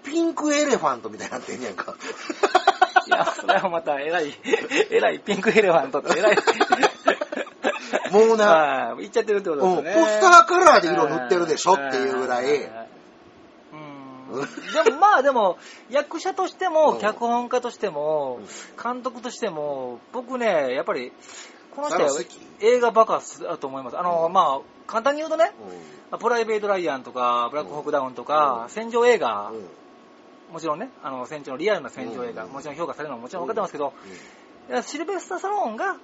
[0.08, 1.94] ピンクエレファントみたいになってんねんか。
[3.06, 4.34] いや、それはまた偉い、
[4.90, 6.36] 偉いピンクエレファントって偉い。
[8.10, 9.90] もうな、はい言っちゃってるってことですよね。
[9.92, 12.44] うんポスターカラーで色塗ってるでしょっていうぐらい。
[12.44, 12.70] うん。
[14.84, 15.58] でもまあでも、
[15.90, 17.00] 役者としてうも、ん。
[17.00, 18.40] 脚本家としても、
[18.82, 21.12] 監督としても、僕ね、やっぱり、
[21.74, 22.08] この人は
[22.60, 23.98] 映画バカだと思います。
[23.98, 24.32] あの、うん。
[24.32, 25.52] まあ、簡単に言うとね、
[26.12, 28.70] うプライベート・ライアンとか、ブラック・ホーク・ダウンとか、うん。
[28.70, 29.52] 戦場映画
[30.52, 33.92] もちろんね、あの、戦場のリアルな戦場映画、うんもちろん評価されるのはもちろん分かってますけど、
[34.82, 35.96] シルベスター・サローンが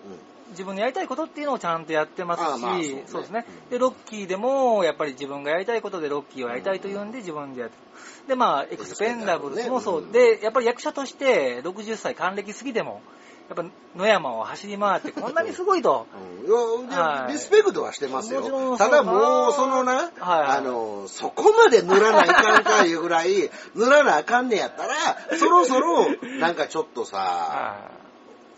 [0.50, 3.70] 自分のやりたいことっていうのをちゃんとやってますし、そうねそうですねうん。
[3.70, 8.28] で、ロッキーでも、やっぱり自分がやりたいことでロッキーをやりたいというんで自分でやってる。
[8.28, 10.02] で、まあ、エクスペンダブルズもそう。
[10.02, 13.02] うんで、やっぱり役者として60歳還暦過ぎても、
[13.48, 13.64] やっぱ
[13.96, 16.07] 野山を走り回ってこんなにすごいと。
[16.40, 16.46] うん。
[16.46, 16.50] い
[16.92, 17.33] やはい。
[17.33, 18.76] リスペクトはしてますよ。
[18.78, 26.07] ただもう、そのな、はいあの、そこまで塗らないかんかいうぐらい、塗らなあかんねやったら、そろそろ、
[26.40, 28.04] なんかちょっとさ、 は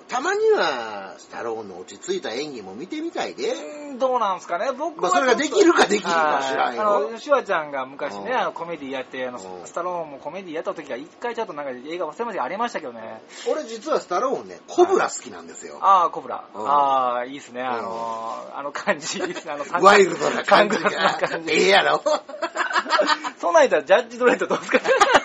[0.08, 3.54] たまには、スタローンの落ち着いた演技も見てみたいで。
[3.98, 13.22] どうなんですかね、僕はまあそれができるかできるか知らんよはいあの、シュワちゃんが昔ね、うんあのコメディやって、あのうんスタローンもコメディやった時が一回ちょっとなんか映画忘れましたけどありましたけどね。
[13.50, 15.78] 俺実はスタローンね、コブラ好きなんですよ。
[15.80, 16.44] ああ、コブラ。
[16.54, 17.62] うんああ、いいっすね。
[17.62, 19.52] あの、あの感じ、いいっすね。
[19.52, 21.46] あの、 サンワイルドな感じサングラスなが感。
[21.46, 21.52] じ。
[21.52, 22.02] ええやろ。
[23.40, 24.80] そんなん言ったらジャッジドレッドどうですか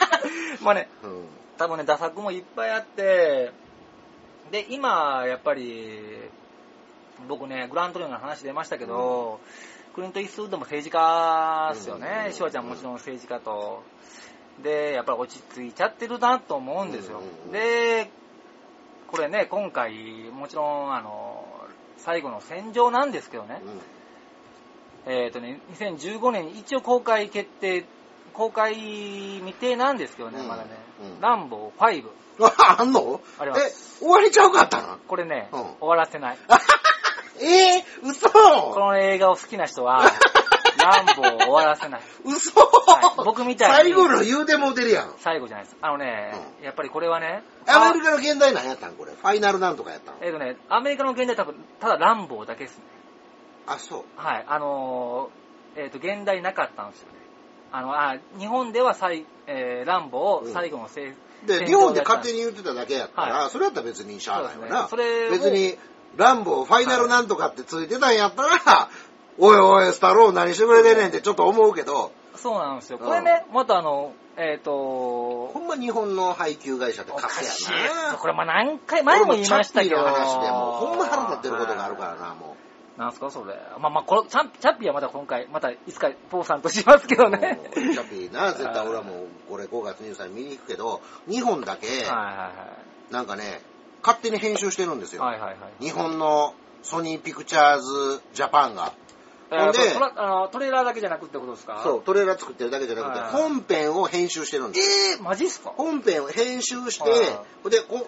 [0.61, 3.51] まあね、うん多分ね、打作もいっぱいあって、
[4.51, 5.99] で、今、やっぱり、
[7.27, 9.39] 僕ね、グラントリオの話出ましたけど、
[9.95, 12.27] クリント・イーストウッドも政治家ですよね。
[12.27, 13.83] うんちゃんもちろん政治家と。
[14.61, 17.51] で、やっぱり落ち着いちゃってるなと思うんですようん。
[17.51, 18.09] で、
[19.07, 19.93] これね、今回、
[20.31, 21.45] もちろん、あの、
[21.97, 23.61] 最後の戦場なんですけどね、
[25.05, 27.85] えっ、とね、2015年に一応公開決定、
[28.33, 30.69] 公開未定なんですけどね、うんまだね、
[31.01, 32.09] うんランボー5。
[32.43, 33.21] あ、 あんの？
[33.39, 34.97] ありますえ、終わりちゃうかったの？
[35.07, 36.37] これね、うん終わらせない。
[37.43, 40.03] えー、嘘この映画を好きな人は、
[40.77, 42.01] ランボーを終わらせない。
[42.23, 45.13] 嘘、はい僕みたいに最後の言うてもうてるやん。
[45.17, 45.77] 最後じゃないです。
[45.81, 48.93] あのね、やっぱりこれはね、アメリカの現代なんやったん？
[48.95, 49.11] これ。
[49.13, 52.83] ファイナルなんとかやったのえっ、とね、アメリカの現代多分、ただランボーだけですね。
[53.67, 54.03] あ、そう。
[54.15, 57.20] はい、あのーえっ、と、現代なかったんですよね。
[57.71, 61.13] あの、あ、日本では最、えー、ランボー最後のせい、
[61.45, 64.83] で、戦日本で勝手に言ってただけやったら、はそれやったら別にしゃあないわな。
[64.83, 65.77] ねそれを別に、
[66.17, 68.89] ランボー、ファイナルなんとかってついてたんやったら、
[69.37, 72.97] おいおい、スタロー何してくれてんねんってちょっと思うけど、そうなんですよ。
[72.99, 78.17] うんこれね、またあの、えっ、とほんま日本の配給会社ってカスやな。
[78.17, 79.97] これまあ何回前も言いましたけど。
[79.97, 82.55] ほんま腹立ってることがあるからな、も
[83.01, 83.29] なんすか？
[83.31, 83.55] それ。
[83.79, 87.17] まあまあ、これチャンチャッピーはまた今回、またいつかポーさんとしますけう。
[87.17, 87.59] どね。
[87.73, 92.51] チャッピーな、絶対俺はもう、これ5月23日見に行くけど、日本だけ、はいは
[93.09, 93.61] なんかね、
[94.03, 95.23] 勝手に編集してるんですよ。
[95.23, 95.39] いはい。
[95.39, 95.83] はいはいはい。
[95.83, 98.93] 日本のソニーピクチャーズジャパンが。
[99.51, 99.79] ほんで
[100.15, 101.81] あのトレーラーだけじゃなくってことですか？
[101.83, 105.11] そう、トレーラー作ってるだけじゃなくて、はい本編を編集してるんです。
[105.11, 105.73] えー、マジっすか？
[105.75, 107.09] 本編を編集して
[107.69, 108.07] で、こ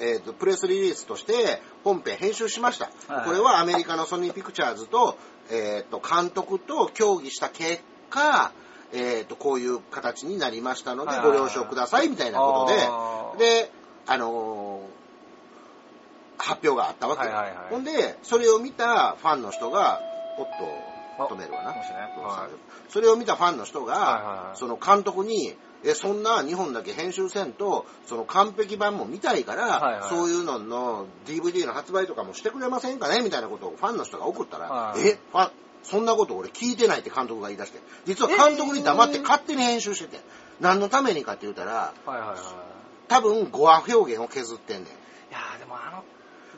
[0.00, 2.90] えーと、プレスリリースとして本編編集しました。
[3.08, 5.16] はいこれはアメリカのソニーピクチャーズと、
[5.50, 8.52] えーと、監督と協議した結果、
[8.92, 12.66] えーと、こういう形になりましたので、はいご了承ください、みたいなこ
[13.38, 13.70] とで、で、
[14.06, 14.96] あのー
[16.38, 17.66] 発表があったわけよ、はいはいはい。
[17.70, 20.00] ほんで、それを見たファンの人が、
[20.38, 20.52] おっと、
[21.16, 21.70] 止めるわな。
[21.70, 22.90] はい。
[22.90, 24.58] それを見たファンの人が、はいはいはい。
[24.58, 30.08] その監督に、え、そんな日本だけ編集せんと、その完璧版も見たいから、はいはい。
[30.08, 33.22] そういうのの DVD の発売とかもしてくれませんかね？
[33.22, 35.00] みたいなことをファンの人が送ったら、はい。
[35.00, 35.50] え、ファン、
[35.82, 40.20] そんなこと俺聞いてないって監督が言い出して、実は監督に黙って勝手に編集してて、
[40.60, 42.38] 何のためにかって言ったら、はいはいはい。
[43.08, 44.86] 多分語話表現を削ってんねん。
[44.86, 44.88] い
[45.30, 46.02] やーでもあの、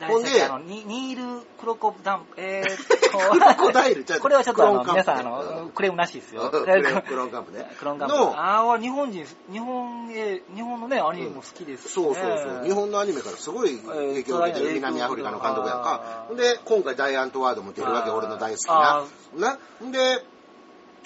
[0.07, 2.69] ほんであのニニール・クロコダンプ、えー
[3.31, 4.03] クロコダイル？
[4.03, 6.49] ちゃうこれはちょっとあの、皆さんあうんの、クレームなしですよ。
[6.51, 7.73] クレ クロンカンプね。
[7.77, 8.15] クロンカンプ。
[8.15, 12.65] のああ、日本人、日本へ、日本のね、アニメも好きですしね、そうそうそう。
[12.65, 16.25] 日本のアニメからすごい影響を受けてる南アフリカの監督やんか。
[16.27, 19.57] ほんで、今回ダイアントワードも出るわけ、俺の大好きあな。
[19.81, 19.87] な。
[19.87, 20.23] んで、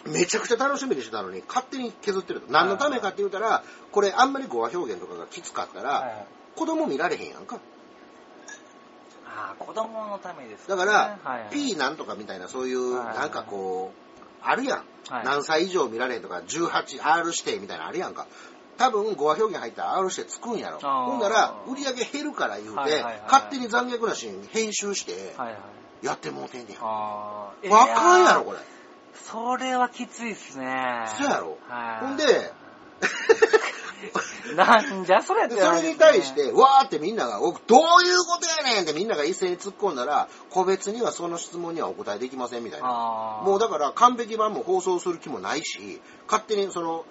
[0.05, 2.51] めちゃくちゃ楽しみにしてたのに、勝手に削ってると。
[2.51, 6.25] 何のためかって言うたら、これあんまり語話表現とかがきつかったら、
[6.57, 7.59] 子供見られへんやんか。
[9.59, 10.75] 子供のためです、ね。
[10.75, 14.77] だから、はいはい、P なんとかみたいな、そういう、はいなんかこう、あるやん。
[15.09, 18.27] はい何歳以上見られへんとか、18、R 指定みたいなのあるやんか。
[18.77, 20.79] 多分語話表現入ったら R 指定つくんやろ。
[20.79, 26.05] ほんなら、売り上げ減るから言うて、はいはいはい勝手に残虐なシーン編集して、はいはい。
[26.05, 26.77] やってもうてんねん。
[26.79, 27.69] ああ。
[27.69, 28.57] わかんやろ、これ。
[29.15, 31.05] それはきついっすね。
[31.17, 32.05] そうやろはい。
[32.07, 32.23] ほんで、
[34.55, 43.41] なんじゃそれって、それに対し、て、わーってみんなが、おどういうことやねんってみんなが一斉に突っ込んだら、個別にはその質問にはお答えできませんみたいな。
[43.43, 47.05] もうだから完璧版も放送する気もないし、勝手にその、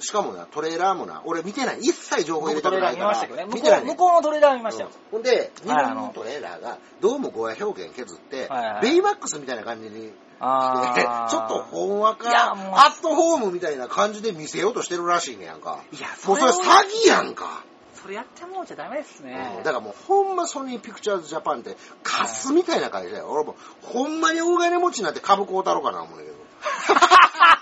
[0.00, 1.78] しかもな、トレーラーもな、俺見てない。
[1.80, 3.14] 一切情報入れ僕トレーラーたくないから。
[3.14, 3.44] 見ましたけどね。
[3.46, 4.90] 向こう見てないね向こうのトレーラー見ましたよ。
[5.10, 15.82] ほんで、日はい本のトレーラーが、どうも語話表現削ってはいはい、ベイマックスみたいな感じにちょっとほんわか、アットホームみたいな感じで見せようとしてるらしいねやんか。
[15.92, 16.60] いや、もうそれは詐
[17.04, 17.64] 欺やんか。
[17.94, 19.54] それやってもうちゃダメですね。
[19.58, 23.26] うんだからもうほんまソニーピクチャーズジャパンってカスみたいな会社や。
[23.26, 26.36] 俺もほんまに大金持ちになって株買うたろうかな思うんだけど。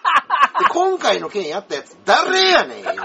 [0.70, 2.96] 今回の件やったやつ誰やねん言う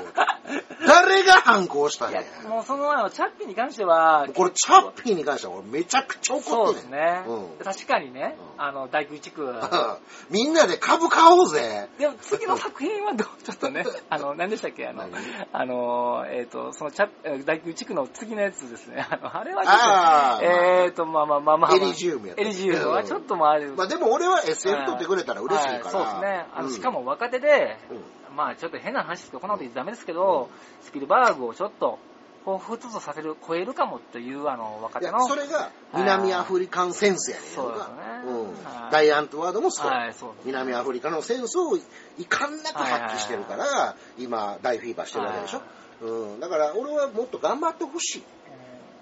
[0.89, 2.23] 誰が反抗したんや。
[2.49, 6.99] もうその前のチャッピーに関しては、これチャッピーに関しては俺めちゃくちゃ怒そうってんねん。
[6.99, 7.35] ですね。
[7.59, 7.63] うん。
[7.63, 8.63] 確かにね、うん。
[8.63, 9.53] あの、大工地区。
[10.31, 11.89] みんなで株買おうぜ。
[11.99, 13.43] でも次の作品はどう？
[13.43, 14.87] ちょっとね、 あの、何でしたっけ？
[14.87, 15.11] あの何、
[15.53, 19.05] あの、えっ、と、そのチャッ、大工地区の次のやつですね。
[19.11, 25.77] あの、あれはちょっと、あーえっ、と、まあまあまあまあ、エリジウムやったエリジウムはちょっとまああれ、まあでも俺は SF 取ってくれたら嬉しいから。
[25.77, 25.91] はい。
[25.91, 26.47] そうですね。
[26.53, 26.73] あの、うん。
[26.73, 30.49] しかも若手で、うんまあちょっと変な話ですけど、こんなこと言ってダメですけど、
[30.81, 31.99] スピルバーグをちょっと、
[32.45, 35.27] 彷彿とさせる、超えるかもという、あの、若手の。
[35.27, 37.49] それが南アフリカンセンスやねん。
[37.49, 38.43] そうですねうん。
[38.63, 39.87] はいダイアントワードもそう。
[39.87, 40.29] はい、そう。
[40.29, 45.57] ね南アフリカのセンスをいかんなく発揮してるから、今大フィーバーしてるわけでしょ。
[45.59, 45.63] は。
[46.01, 48.23] うん、だから俺はもっと頑張ってほしい。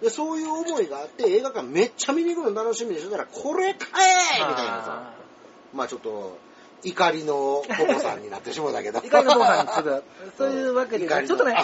[0.02, 3.88] で、そういう思いがあって映画館めっちゃ見に行くの楽しみにしてたら、これか
[4.38, 5.14] えみたいなさ。
[5.74, 6.38] まあちょっと、
[6.84, 9.00] 怒りのポポさんになってしもうたけど。
[9.00, 10.04] 怒りのポポさんに次ぐ。
[10.38, 11.56] そういうわけで、ちょっとね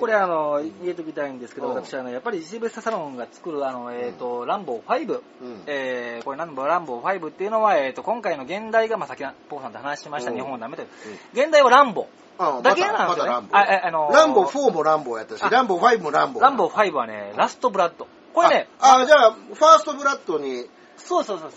[0.00, 5.20] これあの、入れときたいんですけど、うん私はね、やっぱりシルベスタサロンが作る、あの、えっ、と、ランボー5。
[5.42, 10.88] うんえー、これランボー、ランボー5っていうのは、えっ、と、今回の現代が、まあ、さっきポポさんと話しました、うん日本はダメという。
[11.32, 12.06] 現代はランボー。
[12.36, 13.56] あだけなんですよねまたランボー。
[13.56, 16.42] あえあのーランボー4もランボーやったし、あランボー5もランボー。
[16.42, 18.08] ランボー5はね、ラストブラッド。
[18.32, 21.50] これね、あ、あじゃあ、ファーストブラッドに、そうそうそう。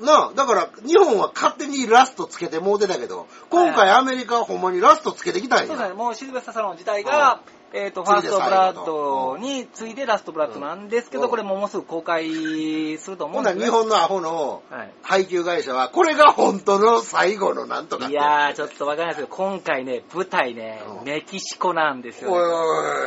[0.00, 5.66] なあ、だから、日本は勝手にラストつけてもうてたけど、今回アメリカはほんまにラストつけてきたんや。
[5.66, 7.40] そうですね、もうシルベスタサロン自体が、
[7.72, 13.60] えっ、と、ファーストブラッドに次いでラストブラッドなんですけど、うんこれももうすぐ公開すると思ほうんんですね。
[13.60, 14.92] なら日本のアホのはい。
[15.02, 22.44] 配給会社は、これが本当の最後のなんとかいやー、ちょっとわかんないですけど、今回ね、舞台ねう、んメキシコなんですよ、おいね。
[22.44, 22.52] おい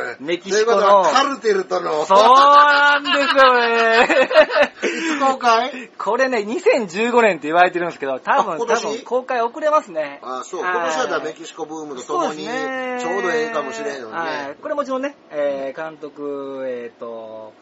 [0.08, 0.16] おい。
[0.20, 4.28] メキシコのカルテルとの、そうなんですよね。
[4.84, 5.88] いつ公開？
[5.98, 10.20] これね、2015年って言われてるんですけど、多分、多分公開遅れますね。
[10.22, 10.74] あそう、はい。
[10.74, 14.48] 今年はメキシコブームとともに、ちょうどええかもしれんのにはい。
[14.48, 14.56] ね。
[14.60, 17.52] これもちろんね、えー監督、えっ、と、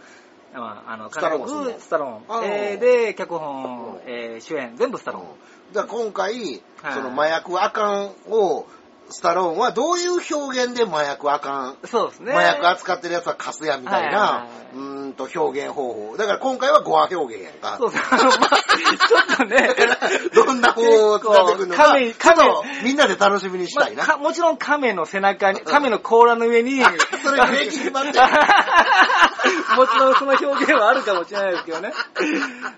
[0.55, 2.45] まあ、あの、スタローンスタローン。
[2.45, 5.73] えーで、脚本、えー主演、全部スタローン。
[5.73, 6.95] だ今回、はい。
[6.95, 8.67] その麻薬あかんを、
[9.13, 12.33] スタローンはどういう表現で麻薬あかん、そうですね。
[12.33, 16.17] 麻薬扱ってるやつはカスやみたいな、うーんと表現方法。
[16.17, 17.77] だから今回は語話表現やんか。
[17.79, 18.03] そうそう。
[18.11, 19.69] あの、まあ、ちょっとね、
[20.35, 20.83] どんな方
[21.13, 23.99] を使ってくるのか、亀、亀、とみんなで楽しみにしたいな。
[23.99, 26.83] まあかもちろん亀の背中に、亀の甲羅の上に、
[27.23, 28.21] それ平気決まってる
[29.77, 31.93] もちろんその表現はあるかもしれないですけどね。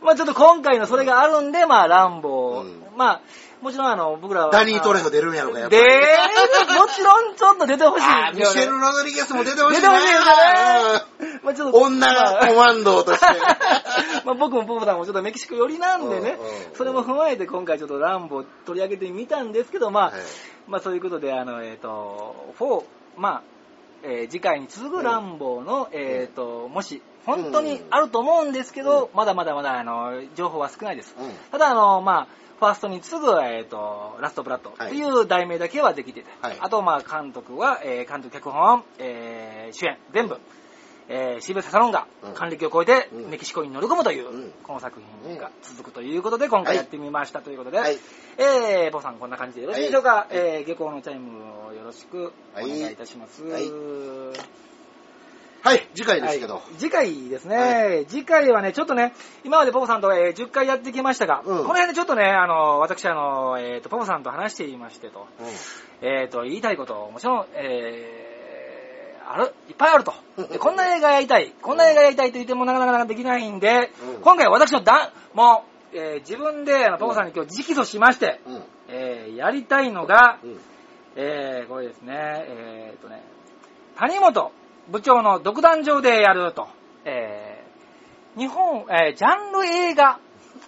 [0.03, 3.21] まあちょっと今回のそれがあるんで、まあランボー、うんまあ、
[3.61, 4.53] もちろんあの、僕らは。
[4.53, 5.87] ダニー・トレフ出るんやろか、やっぱでり。
[5.87, 8.79] もちろんちょっと出てほしいあーミシェル・。
[8.79, 11.41] ロドリゲスも出てほしい出てほしいよねね。
[11.43, 13.27] まあちょっと女がコマンドとして。
[14.25, 20.15] まあ僕もポポさんもちょっとメキシコ寄りなんでねうんうん、それも踏まえて今回ちょっとランボー取り上げてみたんですけど、まあ、はい
[20.69, 22.85] まあそういうことで、あの、えっ、と、4、
[23.17, 23.43] まあ、
[24.03, 31.15] えー次回に続くランボーの、えっ、と、もし、本当にあると思うんですけど、まだまだまだ、あの、情報は少ないです。
[31.19, 32.29] うんただ、あの、まあ、
[32.59, 36.57] ファーストに次ぐ、えっ、と、ラストブラッドっていう題名だけはできてて、はい。
[36.61, 40.39] あと、まあ、監督は、えー監督、脚本、えー主演、全部、
[41.09, 42.35] えーシルベスタ・サロンがうん。
[42.35, 43.31] 還暦を超えてうん。
[43.31, 44.53] メキシコに乗り込むという、うん。
[44.63, 47.99] この作品が続くということで、今回やってみましたということで、はい。
[48.39, 53.45] えー、ポさんこんな感じでよろしいでしょうか、えー、下校のチャイムをよろしくお願いいたします。
[53.45, 54.64] はい
[55.65, 56.57] はい、次回ですけど。
[56.57, 65.27] はい次回ですね、は次回はね、ちょっとね、今までポポさんと、えー10回やってきましたが、うんこの辺でちょっとね、あの、私、あの、えっ、と、ポポさんと話していましてと、
[66.03, 70.12] えっ、と、言いたいこと、もちろん、えー、ある、いっぱいあると。
[70.37, 78.55] でこんな映画やりたい、こんな映画やりたいと言ってもなかなかできないんで、うん今回私のだもう、えー自分で、あの、ポポさんに今日直訴しまして、うん。
[78.57, 78.62] うん。
[78.89, 80.61] えーやりたいのが、うん。
[81.17, 82.12] えーこれですね、
[82.49, 83.23] えーとね、
[83.97, 84.53] 谷本
[84.89, 86.68] 部長の独壇場でやると、
[87.05, 90.18] えー日本、えージャンル映画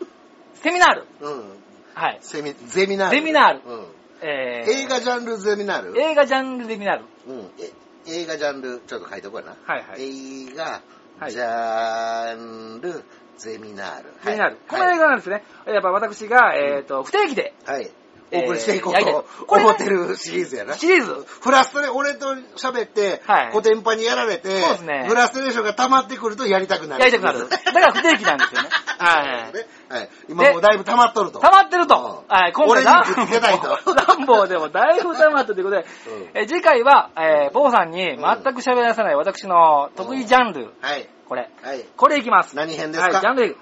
[0.63, 1.59] セミナール、うん。
[1.95, 3.17] はい、セミ、ゼミナール。
[3.19, 3.87] ゼミナールうん。
[4.21, 6.01] えー映画ジャンルゼミナール？
[6.01, 7.51] 映画ジャンルゼミナール、うん。
[7.59, 7.71] え
[8.09, 9.57] 映画ジャンル、ちょっと書いとこうやな。
[9.65, 10.81] はいはい、映画、
[11.19, 13.03] はいジャンル、
[13.39, 14.13] ゼミナール。
[14.23, 17.91] ゼミナール、このはい映画なんですね、やっぱ私が、えーと不定期ではい。
[18.33, 20.75] えーお送りしていこうと思ってるシリーズやな。
[20.75, 27.01] シリーズ、フラストレ、俺と喋って、はいコテンパにやられて、そうですねフラストレーションが溜まってくるとやりたくなる。
[27.03, 28.69] やりたくなる、だから不定期なんですよね。
[28.99, 29.21] は
[29.51, 30.09] いねはい。
[30.29, 31.39] 今もうだいぶ溜まっとると。
[31.39, 32.25] 溜まってると。
[32.29, 41.09] うんはい、今回俺にぶつけたいとランボーでもだいぶ溜まったということで、うんえ次回は、えー、ボーさんに全く喋らせない私の得意ジャンル、はい。
[41.29, 41.49] これ。
[41.63, 41.85] はい。
[41.97, 42.57] これいきます。
[42.57, 43.13] 何編ですか？
[43.13, 43.57] はい、ジャンル。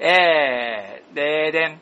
[0.00, 1.80] えー、でーでん。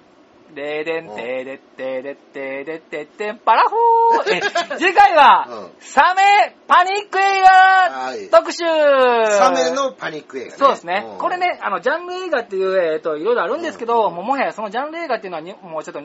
[0.54, 4.40] でーでん、うんでーでってでってでってってん、パラフォーえ
[4.78, 10.56] 次回は、サメパニック映画特集サメのパニック映画ね。
[10.56, 11.06] そうですね。
[11.18, 11.38] これ。
[11.38, 16.02] ね、あの、ジャンル映画っていう、えっ、と、いろいろあるんですけど、もうもはやそのジャンル映画っていうのは、もうちょっと、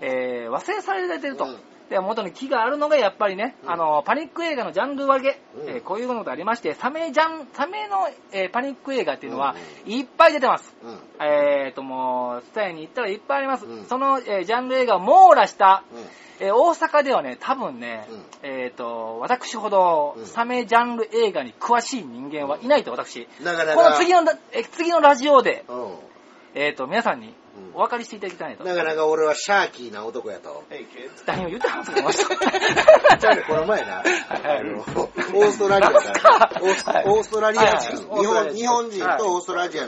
[0.00, 1.46] えー、忘れされてると。
[1.88, 3.70] うんで、元に木があるのがやっぱりね、うん。
[3.70, 5.68] あの、パニック映画のジャンル分け、うん。
[5.68, 9.54] えーこういうことがありまして、サメジャン、サメの、えーパニック映画っていうのは、
[9.86, 10.74] ういっぱい出てます。
[11.20, 13.66] えーと、もう、スタイに行ったらいっぱいあります。
[13.66, 13.84] うん。
[13.84, 16.46] その、えージャンル映画を網羅した、うん。
[16.46, 18.24] えー大阪ではね、多分ね、うん。
[18.42, 20.26] えっ、と、私ほどうん。
[20.26, 23.28] サメジャンル映画に詳しい人間はいないと私。
[23.74, 25.94] この次のラ、え次のラジオで、うん。
[26.54, 27.76] えっ、と、皆さんにうん。
[27.76, 28.64] お分かりしていただきたいと。
[28.64, 30.64] なかなか俺はシャーキーな男やと。
[31.26, 32.22] 何を言ってはんすか、この人。
[33.20, 34.02] じゃあねこの前な、
[35.34, 38.20] オーストラリアから、オーストラリア人、はい。
[38.20, 39.84] 日本日本人とオーストラリア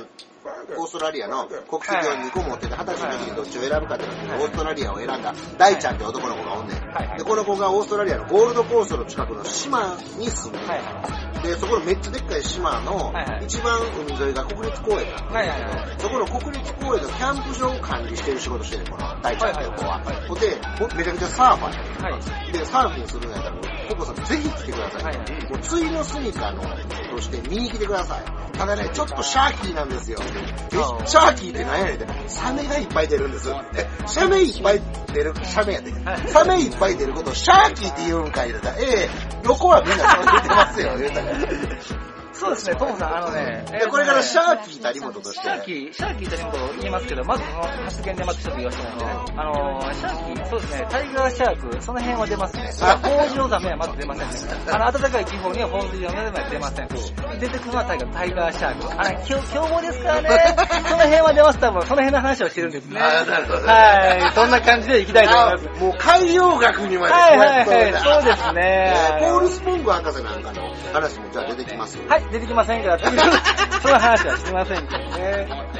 [0.78, 5.34] オーストラリアの国籍を2個持ってて、二十歳の時にどっちを選ぶかっていうのオーストラリアを選んだ。
[5.58, 7.16] 大ちゃんって男の子がおんねん。
[7.18, 10.66] で、この子がオーストラリアのゴールドコーストの近くの島に住む。
[10.66, 10.78] はい。
[10.78, 20.00] はで、そこのめっちゃでっかい島の一番海沿いが国立公園なんはいはいはいそこの国立公園のキャンプ場を管理してる仕事してるこの大ちゃんっていう子は。
[20.28, 22.52] ほんで、ほめちゃくちゃサーファーや。
[22.52, 23.56] で、サーフィンするんやったら、
[23.88, 25.04] ポポさんぜひ来てください。
[25.04, 28.45] はいもう、ついの住みかの、として見に来てください。
[28.58, 30.18] ただね、ちょっと sharky なんですよ。
[30.22, 33.50] え、 sharky って何やねんって、サメがいっぱい出るんです。
[33.74, 34.80] え、サメいっぱい
[35.12, 36.28] 出る、サメやってはい。
[36.28, 39.10] サメいっぱい出ることを sharky って言うんかい言うたら、ええ
[39.44, 42.05] 横はみんなそう言ってますよ、言うたら。
[42.38, 49.38] そうですね、トモさん、あのね、でこれからシャーキー谷本としてシャーキー、シャーキー谷本言いますけど、まずその発言でまず一つ言わせてもらってね。
[49.38, 52.70] あのー、 sharky、そうですね、 tiger shark、その辺は出ますね。
[52.82, 54.56] あ、ホオジロザメはまず出ませんね。
[54.70, 56.88] あの、暖かい気候にはホオジロザメは出ません。
[56.88, 59.00] 出てくるのは tiger、tiger shark。
[59.00, 60.56] あれ、凶、凶暴ですからね。
[60.88, 61.82] その辺は出ます、多分。
[61.82, 63.00] その辺の話をしてるんですね。
[63.00, 64.32] あなるほどはい。
[64.34, 65.80] そんな感じでいきたいと思います。
[65.80, 75.75] もう海洋学にまではいはいはいそうですねえーポール・スポング博士なんかの話もじゃあ出てきますはい、出てきませんから、その話はしませんけどね。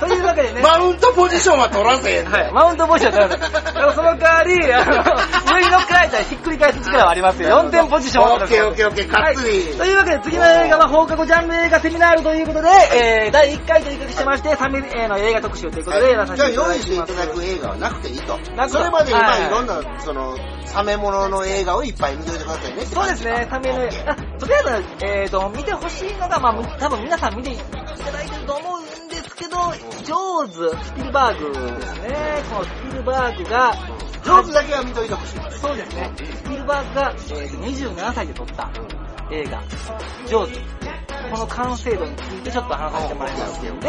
[0.00, 0.62] というわけでね。
[0.62, 3.40] マウントポジションは取らせへんのはい、マウントボシは取らない。
[3.40, 7.48] だからその代わり、あの、上に乗っかれたらひっくり返す力はありますよ。
[7.48, 9.58] 4点ポジションはオッケーオッケーオッケー、かっつり。
[9.58, 16.98] はいというわけで次の映画は放課後ジャンル映画セミナールということで、えー、第1回ということしてまして、サメえーの映画特集ということでやらさせじゃあていただ用意してい。
[16.98, 18.38] ただく映画はなくていいと
[18.68, 20.36] それまでにまはいろんな、その、
[20.66, 22.84] サメものの映画をいっぱい見ておいてくださいね。
[22.84, 28.79] そうですね、サメの、あ、とりあえず、えーと、見てほしいのが、まあ、多分皆さん見ていただいてると思う
[29.40, 29.56] けど、
[30.04, 32.42] ジョーズ、スピルバーグですね。
[32.50, 33.72] このスピルバーグが、
[34.22, 35.40] 上手だけは見といてほしい。
[35.58, 36.10] そうですね。
[36.36, 38.70] スピルバーグが、えーと27歳で撮った
[39.30, 39.62] 映画、
[40.26, 40.60] ジョーズ。
[41.30, 43.88] この完成度についてちょっと話させてもらいますので、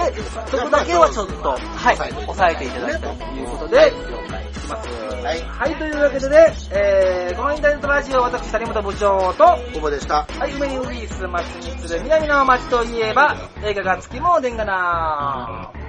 [0.51, 4.89] そこだけはちょっと、はい、押さえていただきたいということで、いきます。
[5.23, 10.25] はいはい、というわけでね、えー、このインターネットラジオ、私、谷本部長と、ここでした。
[10.25, 15.80] はい、梅にウリース町にする南の町といえば、映画がつきもでんがな Thank